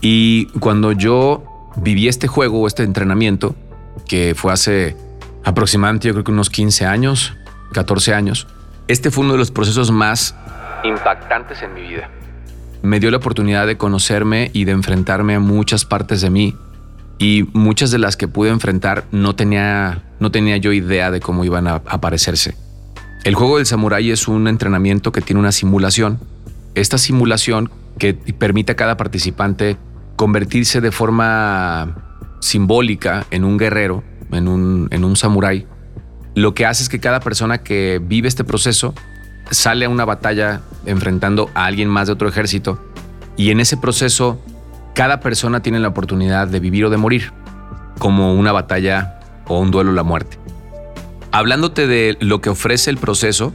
Y 0.00 0.46
cuando 0.58 0.92
yo 0.92 1.51
viví 1.76 2.08
este 2.08 2.28
juego 2.28 2.60
o 2.60 2.66
este 2.66 2.82
entrenamiento, 2.82 3.54
que 4.06 4.34
fue 4.36 4.52
hace 4.52 4.96
aproximadamente 5.44 6.08
yo 6.08 6.14
creo 6.14 6.24
que 6.24 6.32
unos 6.32 6.50
15 6.50 6.86
años, 6.86 7.34
14 7.72 8.14
años, 8.14 8.46
este 8.88 9.10
fue 9.10 9.24
uno 9.24 9.32
de 9.34 9.38
los 9.38 9.50
procesos 9.50 9.90
más 9.90 10.34
impactantes 10.84 11.62
en 11.62 11.74
mi 11.74 11.82
vida. 11.82 12.10
Me 12.82 12.98
dio 12.98 13.10
la 13.10 13.18
oportunidad 13.18 13.66
de 13.66 13.76
conocerme 13.76 14.50
y 14.52 14.64
de 14.64 14.72
enfrentarme 14.72 15.36
a 15.36 15.40
muchas 15.40 15.84
partes 15.84 16.20
de 16.20 16.30
mí 16.30 16.56
y 17.18 17.48
muchas 17.52 17.90
de 17.92 17.98
las 17.98 18.16
que 18.16 18.26
pude 18.26 18.50
enfrentar 18.50 19.04
no 19.12 19.36
tenía, 19.36 20.02
no 20.18 20.32
tenía 20.32 20.56
yo 20.56 20.72
idea 20.72 21.10
de 21.10 21.20
cómo 21.20 21.44
iban 21.44 21.68
a 21.68 21.74
aparecerse. 21.86 22.56
El 23.22 23.36
juego 23.36 23.58
del 23.58 23.66
samurái 23.66 24.10
es 24.10 24.26
un 24.26 24.48
entrenamiento 24.48 25.12
que 25.12 25.20
tiene 25.20 25.38
una 25.38 25.52
simulación. 25.52 26.18
Esta 26.74 26.98
simulación 26.98 27.70
que 27.98 28.14
permite 28.14 28.72
a 28.72 28.76
cada 28.76 28.96
participante 28.96 29.76
convertirse 30.22 30.80
de 30.80 30.92
forma 30.92 31.96
simbólica 32.38 33.26
en 33.32 33.42
un 33.42 33.58
guerrero, 33.58 34.04
en 34.30 34.46
un, 34.46 34.86
en 34.92 35.04
un 35.04 35.16
samurái, 35.16 35.66
lo 36.36 36.54
que 36.54 36.64
hace 36.64 36.84
es 36.84 36.88
que 36.88 37.00
cada 37.00 37.18
persona 37.18 37.58
que 37.58 38.00
vive 38.00 38.28
este 38.28 38.44
proceso 38.44 38.94
sale 39.50 39.86
a 39.86 39.88
una 39.88 40.04
batalla 40.04 40.60
enfrentando 40.86 41.50
a 41.54 41.64
alguien 41.64 41.88
más 41.88 42.06
de 42.06 42.12
otro 42.12 42.28
ejército 42.28 42.78
y 43.36 43.50
en 43.50 43.58
ese 43.58 43.76
proceso 43.76 44.40
cada 44.94 45.18
persona 45.18 45.60
tiene 45.60 45.80
la 45.80 45.88
oportunidad 45.88 46.46
de 46.46 46.60
vivir 46.60 46.84
o 46.84 46.90
de 46.90 46.98
morir, 46.98 47.32
como 47.98 48.32
una 48.32 48.52
batalla 48.52 49.18
o 49.48 49.58
un 49.58 49.72
duelo 49.72 49.90
a 49.90 49.94
la 49.94 50.04
muerte. 50.04 50.38
Hablándote 51.32 51.88
de 51.88 52.16
lo 52.20 52.40
que 52.40 52.48
ofrece 52.48 52.90
el 52.90 52.96
proceso, 52.96 53.52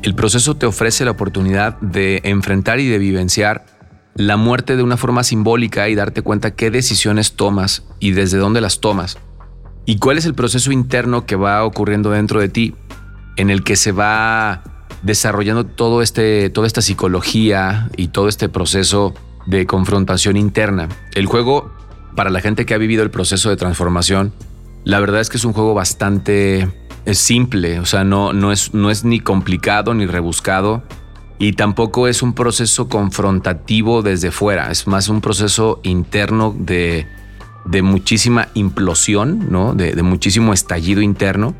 el 0.00 0.14
proceso 0.14 0.56
te 0.56 0.64
ofrece 0.64 1.04
la 1.04 1.10
oportunidad 1.10 1.78
de 1.80 2.22
enfrentar 2.24 2.80
y 2.80 2.88
de 2.88 2.96
vivenciar 2.96 3.75
la 4.16 4.36
muerte 4.36 4.76
de 4.76 4.82
una 4.82 4.96
forma 4.96 5.22
simbólica 5.22 5.88
y 5.88 5.94
darte 5.94 6.22
cuenta 6.22 6.54
qué 6.54 6.70
decisiones 6.70 7.34
tomas 7.34 7.84
y 8.00 8.12
desde 8.12 8.38
dónde 8.38 8.60
las 8.60 8.80
tomas. 8.80 9.18
Y 9.84 9.98
cuál 9.98 10.18
es 10.18 10.24
el 10.24 10.34
proceso 10.34 10.72
interno 10.72 11.26
que 11.26 11.36
va 11.36 11.64
ocurriendo 11.64 12.10
dentro 12.10 12.40
de 12.40 12.48
ti 12.48 12.74
en 13.36 13.50
el 13.50 13.62
que 13.62 13.76
se 13.76 13.92
va 13.92 14.62
desarrollando 15.02 15.64
todo 15.66 16.02
este, 16.02 16.50
toda 16.50 16.66
esta 16.66 16.80
psicología 16.80 17.90
y 17.96 18.08
todo 18.08 18.28
este 18.28 18.48
proceso 18.48 19.14
de 19.44 19.66
confrontación 19.66 20.36
interna. 20.36 20.88
El 21.14 21.26
juego, 21.26 21.70
para 22.16 22.30
la 22.30 22.40
gente 22.40 22.66
que 22.66 22.74
ha 22.74 22.78
vivido 22.78 23.02
el 23.02 23.10
proceso 23.10 23.50
de 23.50 23.56
transformación, 23.56 24.32
la 24.84 24.98
verdad 24.98 25.20
es 25.20 25.28
que 25.28 25.36
es 25.36 25.44
un 25.44 25.52
juego 25.52 25.74
bastante 25.74 26.68
simple, 27.12 27.78
o 27.78 27.86
sea, 27.86 28.02
no, 28.02 28.32
no, 28.32 28.50
es, 28.50 28.74
no 28.74 28.90
es 28.90 29.04
ni 29.04 29.20
complicado 29.20 29.94
ni 29.94 30.06
rebuscado 30.06 30.82
y 31.38 31.52
tampoco 31.52 32.08
es 32.08 32.22
un 32.22 32.32
proceso 32.32 32.88
confrontativo 32.88 34.02
desde 34.02 34.30
fuera, 34.30 34.70
es 34.70 34.86
más 34.86 35.08
un 35.08 35.20
proceso 35.20 35.80
interno 35.82 36.54
de, 36.58 37.06
muchísima 37.82 38.48
implosión, 38.54 39.50
¿no? 39.50 39.74
De, 39.74 40.02
muchísimo 40.02 40.54
estallido 40.54 41.02
interno, 41.02 41.54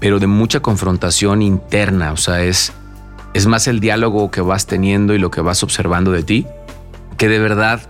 pero 0.00 0.18
de 0.18 0.26
mucha 0.26 0.60
confrontación 0.60 1.42
interna, 1.42 2.12
o 2.12 2.16
sea, 2.16 2.42
es, 2.42 2.72
es 3.34 3.46
más 3.46 3.68
el 3.68 3.78
diálogo 3.78 4.30
que 4.30 4.40
vas 4.40 4.66
teniendo 4.66 5.14
y 5.14 5.18
lo 5.18 5.30
que 5.30 5.40
vas 5.40 5.62
observando 5.62 6.10
de 6.10 6.24
ti, 6.24 6.46
que 7.16 7.28
de 7.28 7.38
verdad 7.38 7.88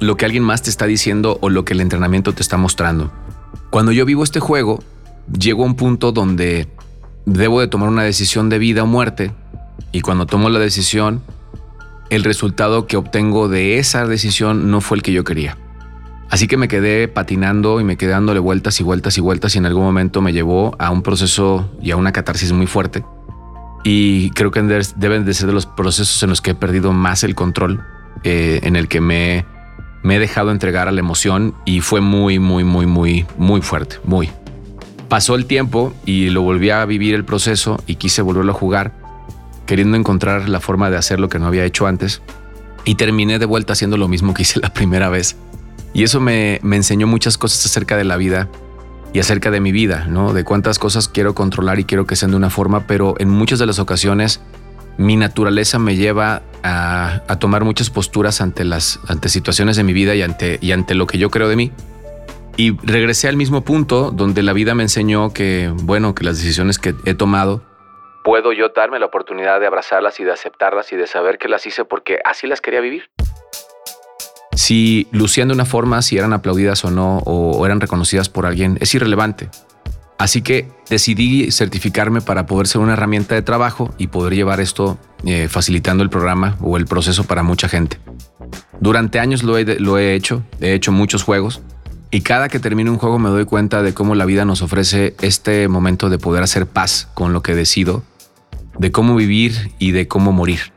lo 0.00 0.16
que 0.16 0.24
alguien 0.24 0.42
más 0.42 0.62
te 0.62 0.70
está 0.70 0.86
diciendo 0.86 1.38
o 1.40 1.50
lo 1.50 1.64
que 1.64 1.74
el 1.74 1.80
entrenamiento 1.80 2.32
te 2.32 2.42
está 2.42 2.56
mostrando. 2.56 3.12
Cuando 3.70 3.92
yo 3.92 4.04
vivo 4.04 4.24
este 4.24 4.40
juego, 4.40 4.82
llego 5.38 5.62
a 5.62 5.66
un 5.66 5.76
punto 5.76 6.10
donde 6.10 6.68
debo 7.26 7.60
de 7.60 7.68
tomar 7.68 7.88
una 7.88 8.02
decisión 8.02 8.48
de 8.48 8.58
vida 8.58 8.82
o 8.82 8.86
muerte 8.86 9.32
y 9.92 10.00
cuando 10.00 10.26
tomo 10.26 10.48
la 10.48 10.58
decisión, 10.58 11.22
el 12.10 12.24
resultado 12.24 12.86
que 12.86 12.96
obtengo 12.96 13.48
de 13.48 13.78
esa 13.78 14.06
decisión 14.06 14.70
no 14.70 14.80
fue 14.80 14.96
el 14.96 15.02
que 15.02 15.12
yo 15.12 15.24
quería. 15.24 15.56
Así 16.30 16.48
que 16.48 16.56
me 16.56 16.68
quedé 16.68 17.06
patinando 17.06 17.80
y 17.80 17.84
me 17.84 17.96
quedé 17.96 18.10
dándole 18.10 18.40
vueltas 18.40 18.80
y 18.80 18.82
vueltas 18.82 19.16
y 19.18 19.20
vueltas 19.20 19.54
y 19.54 19.58
en 19.58 19.66
algún 19.66 19.84
momento 19.84 20.20
me 20.20 20.32
llevó 20.32 20.74
a 20.78 20.90
un 20.90 21.02
proceso 21.02 21.70
y 21.80 21.90
a 21.92 21.96
una 21.96 22.12
catarsis 22.12 22.52
muy 22.52 22.66
fuerte. 22.66 23.04
Y 23.84 24.30
creo 24.30 24.50
que 24.50 24.62
deben 24.96 25.24
de 25.24 25.34
ser 25.34 25.46
de 25.46 25.52
los 25.52 25.66
procesos 25.66 26.22
en 26.22 26.30
los 26.30 26.40
que 26.40 26.52
he 26.52 26.54
perdido 26.54 26.92
más 26.92 27.22
el 27.22 27.34
control, 27.34 27.84
eh, 28.24 28.60
en 28.62 28.76
el 28.76 28.88
que 28.88 29.00
me, 29.00 29.44
me 30.02 30.16
he 30.16 30.18
dejado 30.18 30.50
entregar 30.50 30.88
a 30.88 30.92
la 30.92 31.00
emoción 31.00 31.54
y 31.64 31.82
fue 31.82 32.00
muy, 32.00 32.38
muy, 32.38 32.64
muy, 32.64 32.86
muy, 32.86 33.26
muy 33.36 33.60
fuerte, 33.60 33.96
muy. 34.04 34.30
Pasó 35.08 35.34
el 35.34 35.46
tiempo 35.46 35.94
y 36.06 36.30
lo 36.30 36.42
volví 36.42 36.70
a 36.70 36.84
vivir 36.86 37.14
el 37.14 37.24
proceso 37.24 37.80
y 37.86 37.96
quise 37.96 38.22
volverlo 38.22 38.52
a 38.52 38.54
jugar 38.54 39.03
queriendo 39.66 39.96
encontrar 39.96 40.48
la 40.48 40.60
forma 40.60 40.90
de 40.90 40.96
hacer 40.96 41.20
lo 41.20 41.28
que 41.28 41.38
no 41.38 41.46
había 41.46 41.64
hecho 41.64 41.86
antes. 41.86 42.22
Y 42.84 42.96
terminé 42.96 43.38
de 43.38 43.46
vuelta 43.46 43.72
haciendo 43.72 43.96
lo 43.96 44.08
mismo 44.08 44.34
que 44.34 44.42
hice 44.42 44.60
la 44.60 44.72
primera 44.72 45.08
vez. 45.08 45.36
Y 45.94 46.02
eso 46.02 46.20
me, 46.20 46.56
enseñó 46.56 47.06
muchas 47.06 47.38
cosas 47.38 47.64
acerca 47.64 47.96
de 47.96 48.04
la 48.04 48.16
vida 48.16 48.48
y 49.12 49.20
acerca 49.20 49.52
de 49.52 49.60
mi 49.60 49.70
vida, 49.70 50.06
¿no? 50.08 50.32
De 50.32 50.42
cuántas 50.42 50.80
cosas 50.80 51.08
quiero 51.08 51.34
controlar 51.34 51.78
y 51.78 51.84
quiero 51.84 52.04
que 52.04 52.16
sean 52.16 52.32
de 52.32 52.36
una 52.36 52.50
forma, 52.50 52.86
pero 52.88 53.14
en 53.18 53.30
muchas 53.30 53.60
de 53.60 53.66
las 53.66 53.78
ocasiones 53.78 54.40
mi 54.98 55.16
naturaleza 55.16 55.78
me 55.78 55.96
lleva 55.96 56.42
a, 56.64 57.22
tomar 57.38 57.64
muchas 57.64 57.90
posturas 57.90 58.40
ante 58.40 58.64
las 58.64 58.98
ante 59.06 59.28
situaciones 59.28 59.76
de 59.76 59.84
mi 59.84 59.92
vida 59.92 60.14
y 60.16 60.22
ante, 60.22 60.58
y 60.60 60.72
ante 60.72 60.94
lo 60.94 61.06
que 61.06 61.18
yo 61.18 61.30
creo 61.30 61.48
de 61.48 61.56
mí. 61.56 61.72
Y 62.56 62.76
regresé 62.82 63.28
al 63.28 63.36
mismo 63.36 63.64
punto 63.64 64.10
donde 64.10 64.42
la 64.42 64.52
vida 64.52 64.74
me 64.74 64.82
enseñó 64.82 65.32
que, 65.32 65.72
bueno, 65.82 66.14
que 66.14 66.24
las 66.24 66.38
decisiones 66.38 66.78
que 66.78 66.94
he 67.04 67.14
tomado 67.14 67.62
puedo 68.24 68.52
yo 68.52 68.70
darme 68.70 68.98
la 68.98 69.06
oportunidad 69.06 69.60
de 69.60 69.66
abrazarlas 69.66 70.18
y 70.18 70.24
de 70.24 70.32
aceptarlas 70.32 70.92
y 70.92 70.96
de 70.96 71.06
saber 71.06 71.38
que 71.38 71.46
las 71.46 71.66
hice 71.66 71.84
porque 71.84 72.18
así 72.24 72.48
las 72.48 72.60
quería 72.60 72.80
vivir. 72.80 73.10
Si 74.56 75.06
lucían 75.12 75.48
de 75.48 75.54
una 75.54 75.66
forma, 75.66 76.00
si 76.00 76.16
eran 76.16 76.32
aplaudidas 76.32 76.84
o 76.84 76.90
no, 76.90 77.18
o 77.18 77.64
eran 77.66 77.80
reconocidas 77.80 78.28
por 78.28 78.46
alguien, 78.46 78.78
es 78.80 78.94
irrelevante. 78.94 79.50
Así 80.16 80.42
que 80.42 80.68
decidí 80.88 81.50
certificarme 81.50 82.22
para 82.22 82.46
poder 82.46 82.66
ser 82.66 82.80
una 82.80 82.94
herramienta 82.94 83.34
de 83.34 83.42
trabajo 83.42 83.92
y 83.98 84.06
poder 84.06 84.34
llevar 84.34 84.60
esto 84.60 84.96
eh, 85.26 85.48
facilitando 85.48 86.02
el 86.02 86.08
programa 86.08 86.56
o 86.62 86.76
el 86.76 86.86
proceso 86.86 87.24
para 87.24 87.42
mucha 87.42 87.68
gente. 87.68 87.98
Durante 88.80 89.18
años 89.18 89.42
lo 89.42 89.58
he, 89.58 89.64
lo 89.80 89.98
he 89.98 90.14
hecho, 90.14 90.42
he 90.60 90.72
hecho 90.72 90.92
muchos 90.92 91.24
juegos 91.24 91.62
y 92.10 92.20
cada 92.20 92.48
que 92.48 92.60
termino 92.60 92.92
un 92.92 92.98
juego 92.98 93.18
me 93.18 93.28
doy 93.28 93.44
cuenta 93.44 93.82
de 93.82 93.92
cómo 93.92 94.14
la 94.14 94.24
vida 94.24 94.44
nos 94.44 94.62
ofrece 94.62 95.16
este 95.20 95.66
momento 95.66 96.08
de 96.10 96.18
poder 96.18 96.44
hacer 96.44 96.66
paz 96.66 97.08
con 97.14 97.32
lo 97.32 97.42
que 97.42 97.56
decido, 97.56 98.04
de 98.78 98.92
cómo 98.92 99.14
vivir 99.14 99.72
y 99.78 99.92
de 99.92 100.08
cómo 100.08 100.32
morir. 100.32 100.72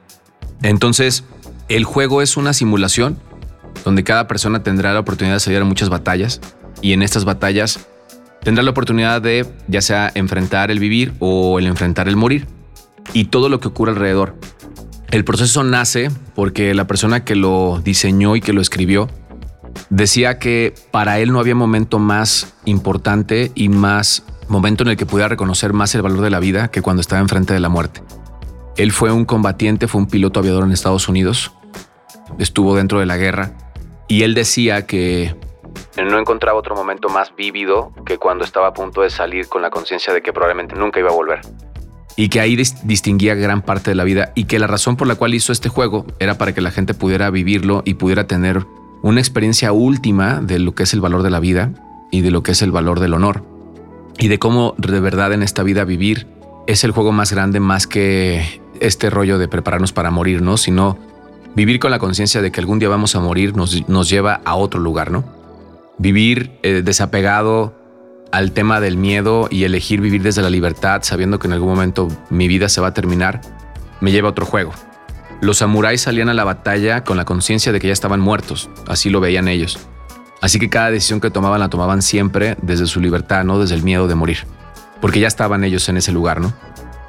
Entonces, 0.62 1.24
el 1.70 1.84
juego 1.84 2.22
es 2.22 2.38
una 2.38 2.54
simulación 2.54 3.20
donde 3.84 4.04
cada 4.04 4.28
persona 4.28 4.64
tendrá 4.64 4.94
la 4.94 5.00
oportunidad 5.00 5.36
de 5.36 5.40
salir 5.40 5.62
a 5.62 5.66
muchas 5.66 5.90
batallas 5.90 6.42
y 6.82 6.94
en 6.94 7.02
estas 7.02 7.26
batallas 7.26 7.88
tendrá 8.42 8.64
la 8.64 8.72
oportunidad 8.72 9.22
de 9.22 9.46
ya 9.68 9.82
sea 9.82 10.12
enfrentar 10.16 10.72
el 10.72 10.80
vivir 10.80 11.14
o 11.20 11.60
el 11.60 11.68
enfrentar 11.68 12.08
el 12.08 12.16
morir 12.16 12.48
y 13.14 13.26
todo 13.26 13.50
lo 13.50 13.60
que 13.60 13.68
ocurre 13.68 13.92
alrededor. 13.92 14.36
El 15.10 15.24
proceso 15.24 15.64
nace 15.64 16.10
porque 16.36 16.74
la 16.74 16.88
persona 16.88 17.24
que 17.24 17.36
lo 17.36 17.82
diseñó 17.84 18.36
y 18.36 18.42
que 18.42 18.54
lo 18.54 18.62
escribió 18.62 19.10
decía 19.90 20.40
que 20.40 20.74
para 20.92 21.20
él 21.20 21.32
no 21.32 21.40
había 21.40 21.56
momento 21.56 22.00
más 22.00 22.56
importante 22.66 23.52
y 23.56 23.70
más 23.70 24.24
momento 24.48 24.84
en 24.84 24.90
el 24.90 24.98
que 24.98 25.06
pudiera 25.06 25.28
reconocer 25.28 25.74
más 25.74 25.94
el 25.96 26.02
valor 26.02 26.22
de 26.22 26.30
la 26.30 26.40
vida 26.40 26.70
que 26.70 26.82
cuando 26.82 27.02
estaba 27.02 27.22
enfrente 27.22 27.54
de 27.54 27.60
la 27.60 27.70
muerte. 27.70 28.02
Él 28.76 28.92
fue 28.92 29.12
un 29.12 29.26
combatiente, 29.26 29.88
fue 29.88 30.02
un 30.02 30.08
piloto 30.08 30.40
aviador 30.40 30.64
en 30.64 30.72
Estados 30.72 31.10
Unidos, 31.10 31.52
estuvo 32.38 32.76
dentro 32.76 33.00
de 33.00 33.06
la 33.06 33.18
guerra 33.18 33.54
y 34.08 34.24
él 34.24 34.34
decía 34.34 34.86
que 34.86 35.36
no 36.04 36.20
encontraba 36.20 36.58
otro 36.58 36.76
momento 36.76 37.10
más 37.10 37.36
vívido 37.36 37.92
que 38.06 38.18
cuando 38.18 38.44
estaba 38.44 38.68
a 38.68 38.74
punto 38.74 39.02
de 39.02 39.10
salir 39.10 39.48
con 39.48 39.62
la 39.62 39.70
conciencia 39.70 40.14
de 40.14 40.22
que 40.22 40.32
probablemente 40.32 40.76
nunca 40.76 41.00
iba 41.00 41.10
a 41.10 41.14
volver. 41.14 41.42
Y 42.16 42.30
que 42.30 42.40
ahí 42.40 42.56
distinguía 42.84 43.36
gran 43.36 43.62
parte 43.62 43.92
de 43.92 43.96
la 43.96 44.04
vida 44.04 44.32
y 44.34 44.46
que 44.46 44.60
la 44.60 44.68
razón 44.68 44.96
por 44.96 45.08
la 45.08 45.16
cual 45.16 45.34
hizo 45.34 45.52
este 45.52 45.70
juego 45.70 46.06
era 46.20 46.38
para 46.38 46.54
que 46.54 46.62
la 46.62 46.72
gente 46.72 46.94
pudiera 46.94 47.30
vivirlo 47.30 47.84
y 47.86 47.96
pudiera 47.96 48.26
tener 48.26 48.66
una 49.04 49.20
experiencia 49.20 49.72
última 49.72 50.42
de 50.42 50.60
lo 50.60 50.74
que 50.74 50.84
es 50.84 50.94
el 50.94 51.02
valor 51.02 51.22
de 51.22 51.30
la 51.30 51.40
vida 51.40 51.74
y 52.12 52.22
de 52.22 52.32
lo 52.32 52.42
que 52.42 52.54
es 52.54 52.62
el 52.62 52.72
valor 52.72 53.00
del 53.00 53.14
honor. 53.14 53.57
Y 54.20 54.30
de 54.30 54.40
cómo 54.40 54.74
de 54.78 55.00
verdad 55.00 55.34
en 55.34 55.44
esta 55.44 55.64
vida 55.64 55.84
vivir 55.84 56.28
es 56.66 56.84
el 56.84 56.92
juego 56.92 57.12
más 57.12 57.32
grande 57.32 57.60
más 57.60 57.88
que 57.88 58.62
este 58.80 59.10
rollo 59.10 59.38
de 59.38 59.48
prepararnos 59.48 59.94
para 59.94 60.12
morir, 60.12 60.42
¿no? 60.42 60.58
Sino 60.58 60.98
vivir 61.56 61.80
con 61.80 61.92
la 61.92 62.00
conciencia 62.00 62.42
de 62.42 62.52
que 62.52 62.60
algún 62.60 62.80
día 62.80 62.90
vamos 62.90 63.16
a 63.16 63.20
morir 63.20 63.56
nos, 63.56 63.88
nos 63.88 64.10
lleva 64.10 64.42
a 64.46 64.56
otro 64.56 64.80
lugar, 64.80 65.12
¿no? 65.12 65.24
Vivir 65.98 66.52
eh, 66.64 66.82
desapegado 66.84 67.76
al 68.32 68.52
tema 68.52 68.80
del 68.80 68.98
miedo 68.98 69.48
y 69.50 69.64
elegir 69.64 70.02
vivir 70.02 70.22
desde 70.22 70.42
la 70.42 70.50
libertad 70.50 71.02
sabiendo 71.04 71.40
que 71.40 71.48
en 71.48 71.54
algún 71.54 71.70
momento 71.70 72.08
mi 72.30 72.48
vida 72.48 72.70
se 72.70 72.82
va 72.82 72.88
a 72.88 72.94
terminar, 72.94 73.42
me 74.02 74.12
lleva 74.12 74.28
a 74.28 74.32
otro 74.32 74.46
juego. 74.46 74.74
Los 75.40 75.58
samuráis 75.58 76.02
salían 76.02 76.30
a 76.30 76.34
la 76.34 76.44
batalla 76.44 77.04
con 77.04 77.18
la 77.18 77.26
conciencia 77.26 77.72
de 77.72 77.80
que 77.80 77.88
ya 77.88 77.94
estaban 77.94 78.20
muertos, 78.20 78.70
así 78.88 79.10
lo 79.10 79.20
veían 79.20 79.48
ellos. 79.48 79.80
Así 80.42 80.60
que 80.60 80.70
cada 80.70 80.92
decisión 80.92 81.20
que 81.20 81.32
tomaban 81.32 81.60
la 81.60 81.70
tomaban 81.70 82.02
siempre 82.02 82.58
desde 82.62 82.86
su 82.86 83.00
libertad, 83.02 83.44
no 83.44 83.60
desde 83.60 83.76
el 83.76 83.84
miedo 83.84 84.08
de 84.08 84.16
morir, 84.16 84.40
porque 85.02 85.20
ya 85.20 85.28
estaban 85.28 85.64
ellos 85.64 85.88
en 85.90 85.98
ese 85.98 86.12
lugar, 86.12 86.42
¿no? 86.42 86.54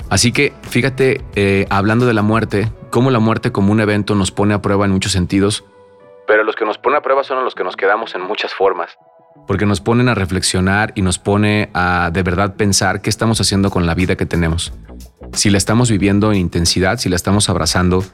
Así 0.08 0.32
que 0.32 0.54
fíjate, 0.62 1.22
eh, 1.34 1.66
hablando 1.68 2.06
de 2.06 2.14
la 2.14 2.22
muerte, 2.22 2.72
cómo 2.90 3.10
la 3.10 3.18
muerte 3.18 3.52
como 3.52 3.72
un 3.72 3.80
evento 3.80 4.14
nos 4.14 4.30
pone 4.30 4.54
a 4.54 4.62
prueba 4.62 4.86
en 4.86 4.92
muchos 4.92 5.12
sentidos, 5.12 5.64
pero 6.28 6.44
los 6.44 6.56
que 6.56 6.66
nos 6.66 6.76
pone 6.76 6.98
a 6.98 7.00
prueba 7.00 7.24
son 7.24 7.42
los 7.42 7.54
que 7.54 7.64
nos 7.64 7.74
quedamos 7.74 8.14
en 8.14 8.20
muchas 8.20 8.52
formas. 8.52 8.90
Porque 9.46 9.64
nos 9.64 9.80
ponen 9.80 10.10
a 10.10 10.14
reflexionar 10.14 10.92
y 10.94 11.00
nos 11.00 11.18
pone 11.18 11.70
a 11.72 12.10
de 12.12 12.22
verdad 12.22 12.54
pensar 12.54 13.00
qué 13.00 13.08
estamos 13.08 13.40
haciendo 13.40 13.70
con 13.70 13.86
la 13.86 13.94
vida 13.94 14.14
que 14.14 14.26
tenemos. 14.26 14.74
Si 15.32 15.48
la 15.48 15.56
estamos 15.56 15.90
viviendo 15.90 16.30
en 16.30 16.38
intensidad, 16.38 16.98
si 16.98 17.08
la 17.08 17.16
estamos 17.16 17.48
abrazando, 17.48 18.04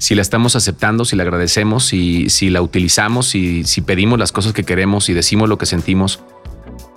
si 0.00 0.14
la 0.14 0.22
estamos 0.22 0.56
aceptando, 0.56 1.04
si 1.04 1.14
la 1.14 1.24
agradecemos, 1.24 1.84
si, 1.84 2.30
si 2.30 2.48
la 2.48 2.62
utilizamos, 2.62 3.28
si, 3.28 3.64
si 3.64 3.82
pedimos 3.82 4.18
las 4.18 4.32
cosas 4.32 4.54
que 4.54 4.64
queremos 4.64 5.10
y 5.10 5.12
decimos 5.12 5.46
lo 5.46 5.58
que 5.58 5.66
sentimos, 5.66 6.24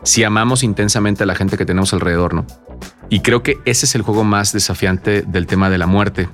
si 0.04 0.24
amamos 0.24 0.64
intensamente 0.64 1.24
a 1.24 1.26
la 1.26 1.36
gente 1.36 1.58
que 1.58 1.66
tenemos 1.66 1.94
alrededor, 1.94 2.34
¿no? 2.34 2.48
Y 3.10 3.20
creo 3.20 3.44
que 3.44 3.58
ese 3.66 3.88
es 3.88 3.96
el 3.96 4.04
juego 4.04 4.24
más 4.24 4.54
desafiante 4.54 5.22
del 5.22 5.48
tema 5.48 5.70
de 5.70 5.78
la 5.78 5.86
muerte. 5.86 6.30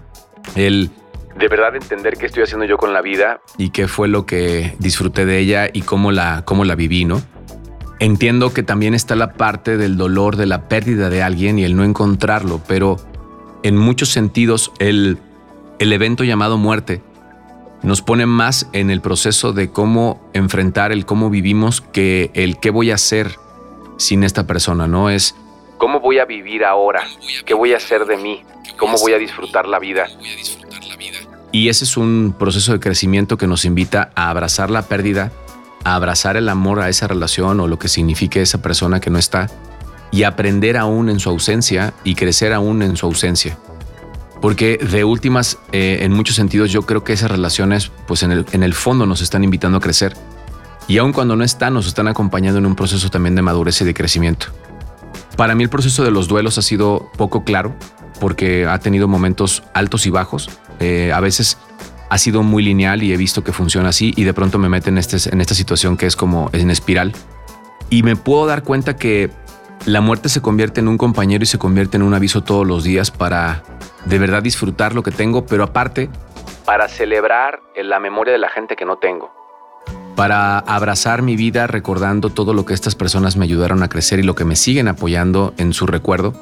El 0.55 0.91
de 1.39 1.47
verdad 1.47 1.75
entender 1.75 2.17
qué 2.17 2.27
estoy 2.27 2.43
haciendo 2.43 2.65
yo 2.65 2.77
con 2.77 2.93
la 2.93 3.01
vida 3.01 3.41
y 3.57 3.71
qué 3.71 3.87
fue 3.87 4.07
lo 4.07 4.27
que 4.27 4.75
disfruté 4.77 5.25
de 5.25 5.39
ella 5.39 5.69
y 5.73 5.81
cómo 5.81 6.11
la, 6.11 6.43
cómo 6.45 6.65
la 6.65 6.75
viví, 6.75 7.03
¿no? 7.03 7.19
Entiendo 7.97 8.53
que 8.53 8.61
también 8.61 8.93
está 8.93 9.15
la 9.15 9.33
parte 9.33 9.77
del 9.77 9.97
dolor 9.97 10.35
de 10.35 10.45
la 10.45 10.69
pérdida 10.69 11.09
de 11.09 11.23
alguien 11.23 11.57
y 11.57 11.63
el 11.63 11.75
no 11.75 11.83
encontrarlo, 11.83 12.61
pero 12.67 12.97
en 13.63 13.75
muchos 13.75 14.09
sentidos 14.09 14.71
el, 14.77 15.17
el 15.79 15.93
evento 15.93 16.23
llamado 16.23 16.57
muerte 16.57 17.01
nos 17.81 18.01
pone 18.01 18.25
más 18.25 18.67
en 18.73 18.91
el 18.91 18.99
proceso 18.99 19.53
de 19.53 19.71
cómo 19.71 20.21
enfrentar 20.33 20.91
el 20.91 21.05
cómo 21.05 21.29
vivimos 21.29 21.79
que 21.79 22.29
el 22.33 22.59
qué 22.59 22.69
voy 22.69 22.91
a 22.91 22.95
hacer 22.95 23.35
sin 23.97 24.23
esta 24.23 24.45
persona, 24.45 24.87
¿no? 24.87 25.09
Es 25.09 25.35
cómo 25.77 26.01
voy 26.01 26.19
a 26.19 26.25
vivir 26.25 26.65
ahora, 26.65 27.03
qué 27.45 27.53
voy 27.53 27.73
a 27.73 27.77
hacer 27.77 28.05
de 28.05 28.17
mí, 28.17 28.43
cómo 28.77 28.97
voy 28.97 29.13
a 29.13 29.17
disfrutar 29.17 29.67
la 29.67 29.79
vida. 29.79 30.07
Y 31.53 31.69
ese 31.69 31.85
es 31.85 31.95
un 31.95 32.35
proceso 32.37 32.73
de 32.73 32.79
crecimiento 32.81 33.37
que 33.37 33.47
nos 33.47 33.63
invita 33.63 34.11
a 34.13 34.29
abrazar 34.29 34.69
la 34.69 34.83
pérdida, 34.83 35.31
a 35.85 35.95
abrazar 35.95 36.35
el 36.35 36.49
amor 36.49 36.81
a 36.81 36.89
esa 36.89 37.07
relación 37.07 37.61
o 37.61 37.67
lo 37.67 37.79
que 37.79 37.87
signifique 37.87 38.41
esa 38.41 38.61
persona 38.61 38.99
que 38.99 39.09
no 39.09 39.17
está 39.17 39.47
y 40.11 40.23
aprender 40.23 40.75
aún 40.75 41.09
en 41.09 41.19
su 41.19 41.29
ausencia 41.29 41.93
y 42.03 42.15
crecer 42.15 42.51
aún 42.51 42.81
en 42.81 42.97
su 42.97 43.05
ausencia. 43.05 43.57
Porque 44.41 44.77
de 44.77 45.03
últimas, 45.03 45.57
eh, 45.71 45.99
en 46.01 46.13
muchos 46.13 46.35
sentidos, 46.35 46.71
yo 46.71 46.83
creo 46.83 47.03
que 47.03 47.13
esas 47.13 47.29
relaciones, 47.29 47.91
pues 48.07 48.23
en 48.23 48.31
el, 48.31 48.45
en 48.51 48.63
el 48.63 48.73
fondo 48.73 49.05
nos 49.05 49.21
están 49.21 49.43
invitando 49.43 49.77
a 49.77 49.81
crecer. 49.81 50.15
Y 50.87 50.97
aun 50.97 51.13
cuando 51.13 51.35
no 51.35 51.43
están, 51.43 51.73
nos 51.73 51.87
están 51.87 52.07
acompañando 52.07 52.57
en 52.57 52.65
un 52.65 52.75
proceso 52.75 53.09
también 53.09 53.35
de 53.35 53.41
madurez 53.41 53.81
y 53.81 53.85
de 53.85 53.93
crecimiento. 53.93 54.47
Para 55.35 55.55
mí 55.55 55.63
el 55.63 55.69
proceso 55.69 56.03
de 56.03 56.11
los 56.11 56.27
duelos 56.27 56.57
ha 56.57 56.61
sido 56.61 57.11
poco 57.17 57.43
claro 57.43 57.75
porque 58.19 58.65
ha 58.65 58.79
tenido 58.79 59.07
momentos 59.07 59.63
altos 59.73 60.05
y 60.05 60.09
bajos, 60.09 60.49
eh, 60.79 61.11
a 61.13 61.19
veces 61.19 61.57
ha 62.09 62.17
sido 62.17 62.43
muy 62.43 62.63
lineal 62.63 63.03
y 63.03 63.13
he 63.13 63.17
visto 63.17 63.43
que 63.43 63.53
funciona 63.53 63.89
así 63.89 64.13
y 64.15 64.23
de 64.23 64.33
pronto 64.33 64.57
me 64.57 64.67
mete 64.67 64.89
en, 64.89 64.97
este, 64.97 65.17
en 65.31 65.41
esta 65.41 65.53
situación 65.53 65.95
que 65.95 66.05
es 66.05 66.15
como 66.15 66.49
en 66.53 66.69
espiral. 66.69 67.13
Y 67.89 68.03
me 68.03 68.15
puedo 68.15 68.45
dar 68.45 68.63
cuenta 68.63 68.95
que 68.95 69.31
la 69.85 70.01
muerte 70.01 70.27
se 70.29 70.41
convierte 70.41 70.79
en 70.79 70.87
un 70.87 70.97
compañero 70.97 71.43
y 71.43 71.47
se 71.47 71.57
convierte 71.57 71.97
en 71.97 72.03
un 72.03 72.13
aviso 72.13 72.43
todos 72.43 72.67
los 72.67 72.83
días 72.83 73.11
para 73.11 73.63
de 74.05 74.19
verdad 74.19 74.43
disfrutar 74.43 74.95
lo 74.95 75.03
que 75.03 75.11
tengo, 75.11 75.45
pero 75.45 75.63
aparte 75.63 76.09
para 76.65 76.87
celebrar 76.87 77.61
la 77.75 77.99
memoria 77.99 78.31
de 78.31 78.39
la 78.39 78.49
gente 78.49 78.75
que 78.75 78.85
no 78.85 78.97
tengo. 78.97 79.31
Para 80.15 80.59
abrazar 80.59 81.21
mi 81.21 81.35
vida 81.35 81.65
recordando 81.65 82.29
todo 82.29 82.53
lo 82.53 82.65
que 82.65 82.73
estas 82.73 82.93
personas 82.93 83.37
me 83.37 83.45
ayudaron 83.45 83.81
a 83.81 83.89
crecer 83.89 84.19
y 84.19 84.23
lo 84.23 84.35
que 84.35 84.45
me 84.45 84.55
siguen 84.55 84.87
apoyando 84.87 85.53
en 85.57 85.73
su 85.73 85.87
recuerdo 85.87 86.33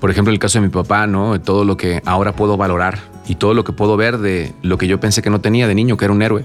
por 0.00 0.10
ejemplo, 0.10 0.32
el 0.32 0.38
caso 0.38 0.60
de 0.60 0.66
mi 0.66 0.72
papá, 0.72 1.06
¿no? 1.06 1.40
Todo 1.40 1.64
lo 1.64 1.76
que 1.76 2.02
ahora 2.04 2.32
puedo 2.32 2.56
valorar 2.56 2.98
y 3.26 3.36
todo 3.36 3.54
lo 3.54 3.64
que 3.64 3.72
puedo 3.72 3.96
ver 3.96 4.18
de 4.18 4.52
lo 4.62 4.78
que 4.78 4.86
yo 4.86 5.00
pensé 5.00 5.22
que 5.22 5.30
no 5.30 5.40
tenía 5.40 5.66
de 5.66 5.74
niño, 5.74 5.96
que 5.96 6.04
era 6.04 6.12
un 6.12 6.22
héroe. 6.22 6.44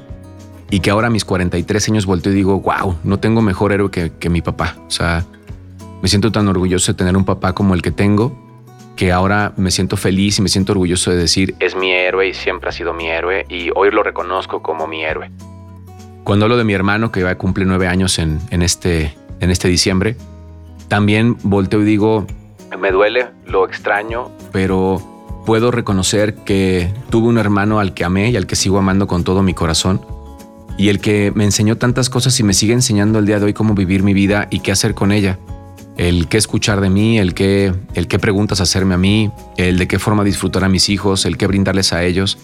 Y 0.69 0.79
que 0.79 0.89
ahora 0.89 1.07
a 1.07 1.09
mis 1.09 1.25
43 1.25 1.89
años 1.89 2.05
volteo 2.05 2.31
y 2.31 2.35
digo, 2.35 2.61
wow, 2.61 2.95
no 3.03 3.19
tengo 3.19 3.41
mejor 3.41 3.73
héroe 3.73 3.91
que, 3.91 4.13
que 4.17 4.29
mi 4.29 4.41
papá. 4.41 4.77
O 4.87 4.91
sea, 4.91 5.25
me 6.01 6.07
siento 6.07 6.31
tan 6.31 6.47
orgulloso 6.47 6.93
de 6.93 6.97
tener 6.97 7.17
un 7.17 7.25
papá 7.25 7.53
como 7.53 7.73
el 7.73 7.81
que 7.81 7.91
tengo, 7.91 8.50
que 8.95 9.11
ahora 9.11 9.53
me 9.57 9.71
siento 9.71 9.97
feliz 9.97 10.39
y 10.39 10.41
me 10.41 10.49
siento 10.49 10.73
orgulloso 10.73 11.11
de 11.11 11.17
decir, 11.17 11.55
es 11.59 11.75
mi 11.75 11.91
héroe 11.91 12.27
y 12.27 12.33
siempre 12.33 12.69
ha 12.69 12.71
sido 12.71 12.93
mi 12.93 13.07
héroe 13.09 13.45
y 13.49 13.69
hoy 13.75 13.91
lo 13.91 14.03
reconozco 14.03 14.61
como 14.61 14.87
mi 14.87 15.03
héroe. 15.03 15.31
Cuando 16.23 16.45
hablo 16.45 16.57
de 16.57 16.63
mi 16.63 16.73
hermano, 16.73 17.11
que 17.11 17.23
va 17.23 17.31
a 17.31 17.37
cumplir 17.37 17.67
nueve 17.67 17.87
años 17.87 18.19
en, 18.19 18.39
en, 18.51 18.61
este, 18.61 19.15
en 19.39 19.49
este 19.49 19.67
diciembre, 19.67 20.15
también 20.87 21.37
volteo 21.43 21.81
y 21.81 21.85
digo, 21.85 22.27
me 22.79 22.91
duele, 22.91 23.27
lo 23.45 23.65
extraño, 23.65 24.31
pero 24.51 25.01
puedo 25.45 25.71
reconocer 25.71 26.35
que 26.35 26.89
tuve 27.09 27.27
un 27.27 27.37
hermano 27.37 27.79
al 27.79 27.93
que 27.93 28.03
amé 28.05 28.29
y 28.29 28.37
al 28.37 28.47
que 28.47 28.55
sigo 28.55 28.77
amando 28.77 29.07
con 29.07 29.23
todo 29.23 29.41
mi 29.43 29.53
corazón, 29.53 30.01
y 30.77 30.89
el 30.89 30.99
que 30.99 31.31
me 31.35 31.43
enseñó 31.43 31.77
tantas 31.77 32.09
cosas 32.09 32.39
y 32.39 32.43
me 32.43 32.53
sigue 32.53 32.73
enseñando 32.73 33.19
el 33.19 33.25
día 33.25 33.39
de 33.39 33.45
hoy 33.45 33.53
cómo 33.53 33.73
vivir 33.73 34.03
mi 34.03 34.13
vida 34.13 34.47
y 34.49 34.61
qué 34.61 34.71
hacer 34.71 34.93
con 34.93 35.11
ella. 35.11 35.37
El 36.01 36.27
qué 36.27 36.37
escuchar 36.37 36.81
de 36.81 36.89
mí, 36.89 37.19
el 37.19 37.35
qué, 37.35 37.75
el 37.93 38.07
qué 38.07 38.17
preguntas 38.17 38.59
hacerme 38.59 38.95
a 38.95 38.97
mí, 38.97 39.29
el 39.57 39.77
de 39.77 39.87
qué 39.87 39.99
forma 39.99 40.23
disfrutar 40.23 40.63
a 40.63 40.67
mis 40.67 40.89
hijos, 40.89 41.27
el 41.27 41.37
qué 41.37 41.45
brindarles 41.45 41.93
a 41.93 42.03
ellos, 42.03 42.39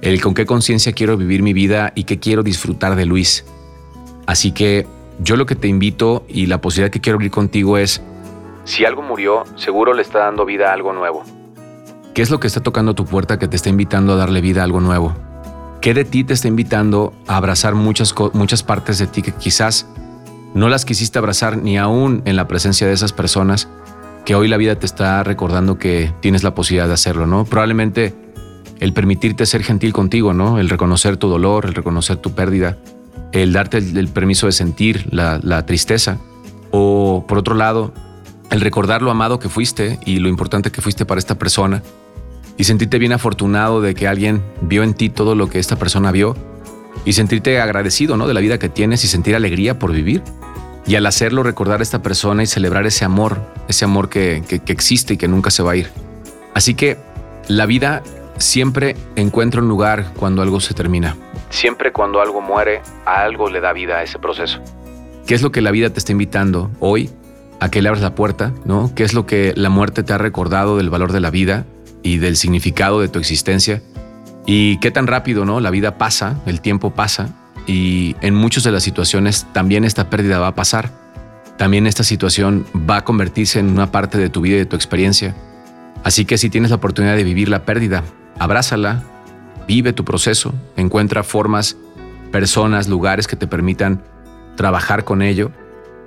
el 0.00 0.22
con 0.22 0.32
qué 0.32 0.46
conciencia 0.46 0.92
quiero 0.92 1.18
vivir 1.18 1.42
mi 1.42 1.52
vida 1.52 1.92
y 1.94 2.04
qué 2.04 2.18
quiero 2.18 2.42
disfrutar 2.42 2.96
de 2.96 3.04
Luis. 3.04 3.44
Así 4.24 4.52
que 4.52 4.86
yo 5.18 5.36
lo 5.36 5.44
que 5.44 5.54
te 5.54 5.68
invito 5.68 6.24
y 6.28 6.46
la 6.46 6.62
posibilidad 6.62 6.90
que 6.90 7.02
quiero 7.02 7.16
abrir 7.16 7.30
contigo 7.30 7.76
es 7.76 8.00
si 8.64 8.86
algo 8.86 9.02
murió, 9.02 9.44
seguro 9.56 9.92
le 9.92 10.00
está 10.00 10.20
dando 10.20 10.46
vida 10.46 10.70
a 10.70 10.72
algo 10.72 10.94
nuevo. 10.94 11.24
¿Qué 12.14 12.22
es 12.22 12.30
lo 12.30 12.40
que 12.40 12.46
está 12.46 12.62
tocando 12.62 12.94
tu 12.94 13.04
puerta 13.04 13.38
que 13.38 13.48
te 13.48 13.56
está 13.56 13.68
invitando 13.68 14.14
a 14.14 14.16
darle 14.16 14.40
vida 14.40 14.62
a 14.62 14.64
algo 14.64 14.80
nuevo? 14.80 15.14
¿Qué 15.82 15.92
de 15.92 16.06
ti 16.06 16.24
te 16.24 16.32
está 16.32 16.48
invitando 16.48 17.12
a 17.26 17.36
abrazar 17.36 17.74
muchas, 17.74 18.14
muchas 18.32 18.62
partes 18.62 18.98
de 18.98 19.08
ti 19.08 19.20
que 19.20 19.32
quizás 19.32 19.86
no 20.54 20.68
las 20.68 20.84
quisiste 20.84 21.18
abrazar 21.18 21.58
ni 21.58 21.78
aún 21.78 22.22
en 22.24 22.36
la 22.36 22.48
presencia 22.48 22.86
de 22.86 22.92
esas 22.92 23.12
personas 23.12 23.68
que 24.24 24.34
hoy 24.34 24.48
la 24.48 24.56
vida 24.56 24.76
te 24.76 24.86
está 24.86 25.22
recordando 25.24 25.78
que 25.78 26.12
tienes 26.20 26.42
la 26.42 26.54
posibilidad 26.54 26.86
de 26.86 26.94
hacerlo, 26.94 27.26
¿no? 27.26 27.44
Probablemente 27.44 28.14
el 28.80 28.92
permitirte 28.92 29.46
ser 29.46 29.62
gentil 29.62 29.92
contigo, 29.92 30.34
¿no? 30.34 30.58
El 30.58 30.68
reconocer 30.68 31.16
tu 31.16 31.28
dolor, 31.28 31.66
el 31.66 31.74
reconocer 31.74 32.18
tu 32.18 32.32
pérdida, 32.32 32.78
el 33.32 33.52
darte 33.52 33.78
el, 33.78 34.08
permiso 34.08 34.46
de 34.46 34.52
sentir 34.52 35.06
la, 35.10 35.40
la 35.42 35.66
tristeza. 35.66 36.18
O 36.70 37.24
por 37.26 37.38
otro 37.38 37.54
lado, 37.54 37.92
el 38.50 38.60
recordar 38.60 39.02
lo 39.02 39.10
amado 39.10 39.38
que 39.38 39.48
fuiste 39.48 39.98
y 40.04 40.18
lo 40.18 40.28
importante 40.28 40.70
que 40.70 40.82
fuiste 40.82 41.06
para 41.06 41.18
esta 41.18 41.36
persona 41.36 41.82
y 42.56 42.64
sentirte 42.64 42.98
bien 42.98 43.12
afortunado 43.12 43.80
de 43.80 43.94
que 43.94 44.08
alguien 44.08 44.42
vio 44.60 44.82
en 44.82 44.94
ti 44.94 45.08
todo 45.08 45.34
lo 45.34 45.48
que 45.48 45.58
esta 45.58 45.76
persona 45.76 46.10
vio 46.10 46.36
y 47.04 47.12
sentirte 47.12 47.60
agradecido 47.60 48.16
¿no? 48.16 48.26
de 48.26 48.34
la 48.34 48.40
vida 48.40 48.58
que 48.58 48.68
tienes 48.68 49.04
y 49.04 49.08
sentir 49.08 49.34
alegría 49.36 49.78
por 49.78 49.92
vivir. 49.92 50.22
Y 50.86 50.96
al 50.96 51.04
hacerlo 51.06 51.42
recordar 51.42 51.80
a 51.80 51.82
esta 51.82 52.02
persona 52.02 52.42
y 52.42 52.46
celebrar 52.46 52.86
ese 52.86 53.04
amor, 53.04 53.40
ese 53.68 53.84
amor 53.84 54.08
que, 54.08 54.42
que 54.46 54.72
existe 54.72 55.14
y 55.14 55.16
que 55.18 55.28
nunca 55.28 55.50
se 55.50 55.62
va 55.62 55.72
a 55.72 55.76
ir. 55.76 55.90
Así 56.54 56.74
que 56.74 56.96
la 57.46 57.66
vida 57.66 58.02
siempre 58.38 58.96
encuentra 59.16 59.60
un 59.60 59.68
lugar 59.68 60.12
cuando 60.16 60.42
algo 60.42 60.60
se 60.60 60.74
termina. 60.74 61.16
Siempre 61.50 61.92
cuando 61.92 62.20
algo 62.20 62.40
muere, 62.40 62.80
a 63.06 63.22
algo 63.22 63.50
le 63.50 63.60
da 63.60 63.72
vida 63.72 63.98
a 63.98 64.02
ese 64.02 64.18
proceso. 64.18 64.60
¿Qué 65.26 65.34
es 65.34 65.42
lo 65.42 65.52
que 65.52 65.60
la 65.60 65.70
vida 65.70 65.90
te 65.90 65.98
está 65.98 66.12
invitando 66.12 66.70
hoy 66.80 67.10
a 67.60 67.70
que 67.70 67.82
le 67.82 67.88
abras 67.88 68.02
la 68.02 68.14
puerta? 68.14 68.52
¿no? 68.64 68.92
¿Qué 68.94 69.02
es 69.02 69.14
lo 69.14 69.26
que 69.26 69.52
la 69.56 69.68
muerte 69.68 70.02
te 70.02 70.12
ha 70.12 70.18
recordado 70.18 70.76
del 70.76 70.90
valor 70.90 71.12
de 71.12 71.20
la 71.20 71.30
vida 71.30 71.66
y 72.02 72.18
del 72.18 72.36
significado 72.36 73.00
de 73.00 73.08
tu 73.08 73.18
existencia? 73.18 73.82
Y 74.50 74.78
qué 74.78 74.90
tan 74.90 75.06
rápido, 75.06 75.44
¿no? 75.44 75.60
La 75.60 75.68
vida 75.68 75.98
pasa, 75.98 76.40
el 76.46 76.62
tiempo 76.62 76.94
pasa 76.94 77.28
y 77.66 78.16
en 78.22 78.34
muchas 78.34 78.64
de 78.64 78.72
las 78.72 78.82
situaciones 78.82 79.46
también 79.52 79.84
esta 79.84 80.08
pérdida 80.08 80.38
va 80.38 80.46
a 80.46 80.54
pasar. 80.54 80.90
También 81.58 81.86
esta 81.86 82.02
situación 82.02 82.64
va 82.88 82.96
a 82.96 83.04
convertirse 83.04 83.60
en 83.60 83.68
una 83.68 83.92
parte 83.92 84.16
de 84.16 84.30
tu 84.30 84.40
vida 84.40 84.54
y 84.54 84.60
de 84.60 84.64
tu 84.64 84.74
experiencia. 84.74 85.36
Así 86.02 86.24
que 86.24 86.38
si 86.38 86.48
tienes 86.48 86.70
la 86.70 86.76
oportunidad 86.76 87.14
de 87.14 87.24
vivir 87.24 87.50
la 87.50 87.66
pérdida, 87.66 88.04
abrázala, 88.38 89.02
vive 89.66 89.92
tu 89.92 90.06
proceso, 90.06 90.54
encuentra 90.78 91.24
formas, 91.24 91.76
personas, 92.32 92.88
lugares 92.88 93.26
que 93.26 93.36
te 93.36 93.46
permitan 93.46 94.02
trabajar 94.56 95.04
con 95.04 95.20
ello 95.20 95.50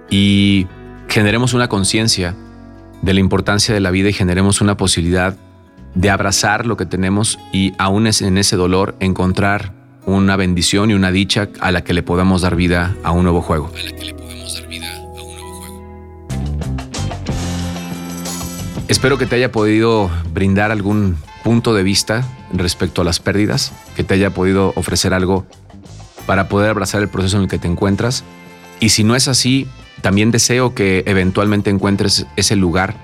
y 0.10 0.66
generemos 1.10 1.54
una 1.54 1.68
conciencia 1.68 2.34
de 3.04 3.14
la 3.14 3.20
importancia 3.20 3.72
de 3.72 3.82
la 3.82 3.92
vida 3.92 4.10
y 4.10 4.14
generemos 4.14 4.62
una 4.62 4.78
posibilidad 4.78 5.38
de 5.96 6.10
abrazar 6.10 6.66
lo 6.66 6.78
que 6.78 6.86
tenemos 6.86 7.40
y 7.52 7.74
aún 7.78 8.08
en 8.08 8.38
ese 8.38 8.56
dolor 8.56 8.96
encontrar 9.00 9.74
una 10.06 10.36
bendición 10.36 10.92
y 10.92 10.94
una 10.94 11.12
dicha 11.12 11.50
a 11.60 11.72
la 11.72 11.84
que 11.84 11.94
le 11.94 12.04
podamos 12.04 12.42
dar 12.42 12.56
vida 12.56 12.96
a 13.04 13.12
un 13.12 13.24
nuevo 13.24 13.42
juego. 13.42 13.72
Espero 18.88 19.18
que 19.18 19.26
te 19.26 19.36
haya 19.36 19.52
podido 19.52 20.10
brindar 20.34 20.72
algún 20.72 21.18
punto 21.44 21.74
de 21.74 21.82
vista 21.82 22.26
respecto 22.54 23.02
a 23.02 23.06
las 23.06 23.20
pérdidas, 23.20 23.72
que 23.96 24.04
te 24.04 24.16
haya 24.16 24.32
podido 24.32 24.74
ofrecer 24.76 25.14
algo 25.14 25.46
para 26.26 26.50
poder 26.50 26.70
abrazar 26.70 27.02
el 27.02 27.10
proceso 27.10 27.38
en 27.38 27.44
el 27.44 27.50
que 27.50 27.58
te 27.58 27.68
encuentras. 27.68 28.24
Y 28.80 28.90
si 28.90 29.04
no 29.04 29.16
es 29.16 29.28
así, 29.28 29.68
también 30.02 30.32
deseo 30.32 30.76
que 30.76 31.04
eventualmente 31.06 31.70
encuentres 31.70 32.26
ese 32.36 32.56
lugar 32.56 32.96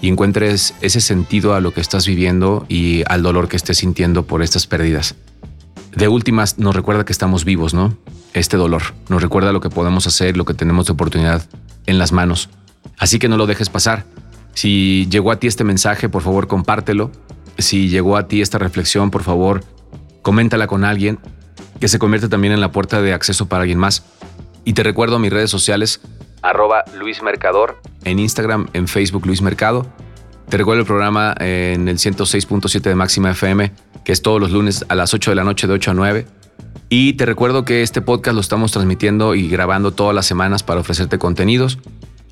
y 0.00 0.08
encuentres 0.08 0.74
ese 0.80 1.00
sentido 1.00 1.54
a 1.54 1.60
lo 1.60 1.72
que 1.72 1.80
estás 1.80 2.06
viviendo 2.06 2.64
y 2.68 3.02
al 3.06 3.22
dolor 3.22 3.48
que 3.48 3.56
estés 3.56 3.78
sintiendo 3.78 4.24
por 4.24 4.42
estas 4.42 4.66
pérdidas. 4.66 5.14
De 5.94 6.08
últimas, 6.08 6.58
nos 6.58 6.74
recuerda 6.74 7.04
que 7.04 7.12
estamos 7.12 7.44
vivos, 7.44 7.74
¿no? 7.74 7.96
Este 8.32 8.56
dolor 8.56 8.82
nos 9.08 9.22
recuerda 9.22 9.52
lo 9.52 9.60
que 9.60 9.70
podemos 9.70 10.06
hacer, 10.06 10.36
lo 10.36 10.44
que 10.44 10.54
tenemos 10.54 10.86
de 10.86 10.92
oportunidad 10.92 11.42
en 11.86 11.98
las 11.98 12.12
manos. 12.12 12.48
Así 12.98 13.18
que 13.18 13.28
no 13.28 13.36
lo 13.36 13.46
dejes 13.46 13.68
pasar. 13.68 14.04
Si 14.54 15.06
llegó 15.10 15.32
a 15.32 15.36
ti 15.36 15.46
este 15.46 15.64
mensaje, 15.64 16.08
por 16.08 16.22
favor, 16.22 16.46
compártelo 16.46 17.10
si 17.60 17.88
llegó 17.88 18.16
a 18.16 18.26
ti 18.26 18.40
esta 18.40 18.58
reflexión, 18.58 19.10
por 19.10 19.22
favor, 19.22 19.62
coméntala 20.22 20.66
con 20.66 20.84
alguien 20.84 21.18
que 21.78 21.88
se 21.88 21.98
convierte 21.98 22.28
también 22.28 22.52
en 22.52 22.60
la 22.60 22.72
puerta 22.72 23.00
de 23.00 23.12
acceso 23.12 23.46
para 23.46 23.62
alguien 23.62 23.78
más. 23.78 24.04
Y 24.64 24.74
te 24.74 24.82
recuerdo 24.82 25.18
mis 25.18 25.32
redes 25.32 25.50
sociales, 25.50 26.00
arroba 26.42 26.84
Luis 26.98 27.22
Mercador, 27.22 27.80
en 28.04 28.18
Instagram, 28.18 28.68
en 28.72 28.88
Facebook 28.88 29.26
Luis 29.26 29.42
Mercado. 29.42 29.86
Te 30.48 30.56
recuerdo 30.56 30.80
el 30.80 30.86
programa 30.86 31.34
en 31.38 31.88
el 31.88 31.98
106.7 31.98 32.80
de 32.80 32.94
Máxima 32.94 33.30
FM, 33.30 33.72
que 34.04 34.12
es 34.12 34.20
todos 34.20 34.40
los 34.40 34.50
lunes 34.50 34.84
a 34.88 34.94
las 34.96 35.14
8 35.14 35.30
de 35.30 35.34
la 35.36 35.44
noche 35.44 35.66
de 35.66 35.74
8 35.74 35.92
a 35.92 35.94
9. 35.94 36.26
Y 36.88 37.12
te 37.12 37.24
recuerdo 37.24 37.64
que 37.64 37.82
este 37.82 38.00
podcast 38.00 38.34
lo 38.34 38.40
estamos 38.40 38.72
transmitiendo 38.72 39.36
y 39.36 39.48
grabando 39.48 39.92
todas 39.92 40.12
las 40.14 40.26
semanas 40.26 40.64
para 40.64 40.80
ofrecerte 40.80 41.18
contenidos. 41.18 41.78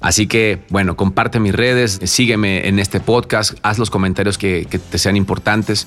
Así 0.00 0.26
que, 0.26 0.64
bueno, 0.68 0.96
comparte 0.96 1.38
mis 1.38 1.54
redes, 1.54 2.00
sígueme 2.04 2.66
en 2.66 2.78
este 2.78 2.98
podcast, 2.98 3.58
haz 3.62 3.78
los 3.78 3.90
comentarios 3.90 4.36
que, 4.36 4.66
te 4.66 4.98
sean 4.98 5.16
importantes. 5.16 5.86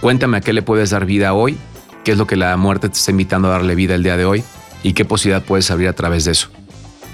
Cuéntame 0.00 0.36
a 0.36 0.40
qué 0.40 0.52
le 0.52 0.62
puedes 0.62 0.90
dar 0.90 1.04
vida 1.04 1.32
hoy, 1.32 1.56
qué 2.04 2.12
es 2.12 2.18
lo 2.18 2.28
que 2.28 2.36
la 2.36 2.56
muerte 2.56 2.88
te 2.88 2.96
está 2.96 3.10
invitando 3.10 3.48
a 3.48 3.52
darle 3.52 3.74
vida 3.74 3.96
el 3.96 4.02
día 4.02 4.16
de 4.16 4.24
hoy 4.24 4.44
y 4.82 4.92
qué 4.92 5.04
posibilidad 5.04 5.42
puedes 5.44 5.70
abrir 5.70 5.88
a 5.88 5.92
través 5.92 6.24
de 6.24 6.32
eso. 6.32 6.48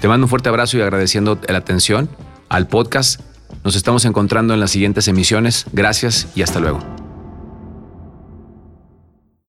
Te 0.03 0.09
mando 0.09 0.25
un 0.25 0.29
fuerte 0.29 0.49
abrazo 0.49 0.77
y 0.77 0.81
agradeciendo 0.81 1.39
la 1.47 1.59
atención 1.59 2.09
al 2.49 2.67
podcast. 2.67 3.21
Nos 3.63 3.77
estamos 3.77 4.03
encontrando 4.03 4.53
en 4.53 4.59
las 4.59 4.71
siguientes 4.71 5.07
emisiones. 5.07 5.65
Gracias 5.71 6.27
y 6.35 6.41
hasta 6.41 6.59
luego. 6.59 7.02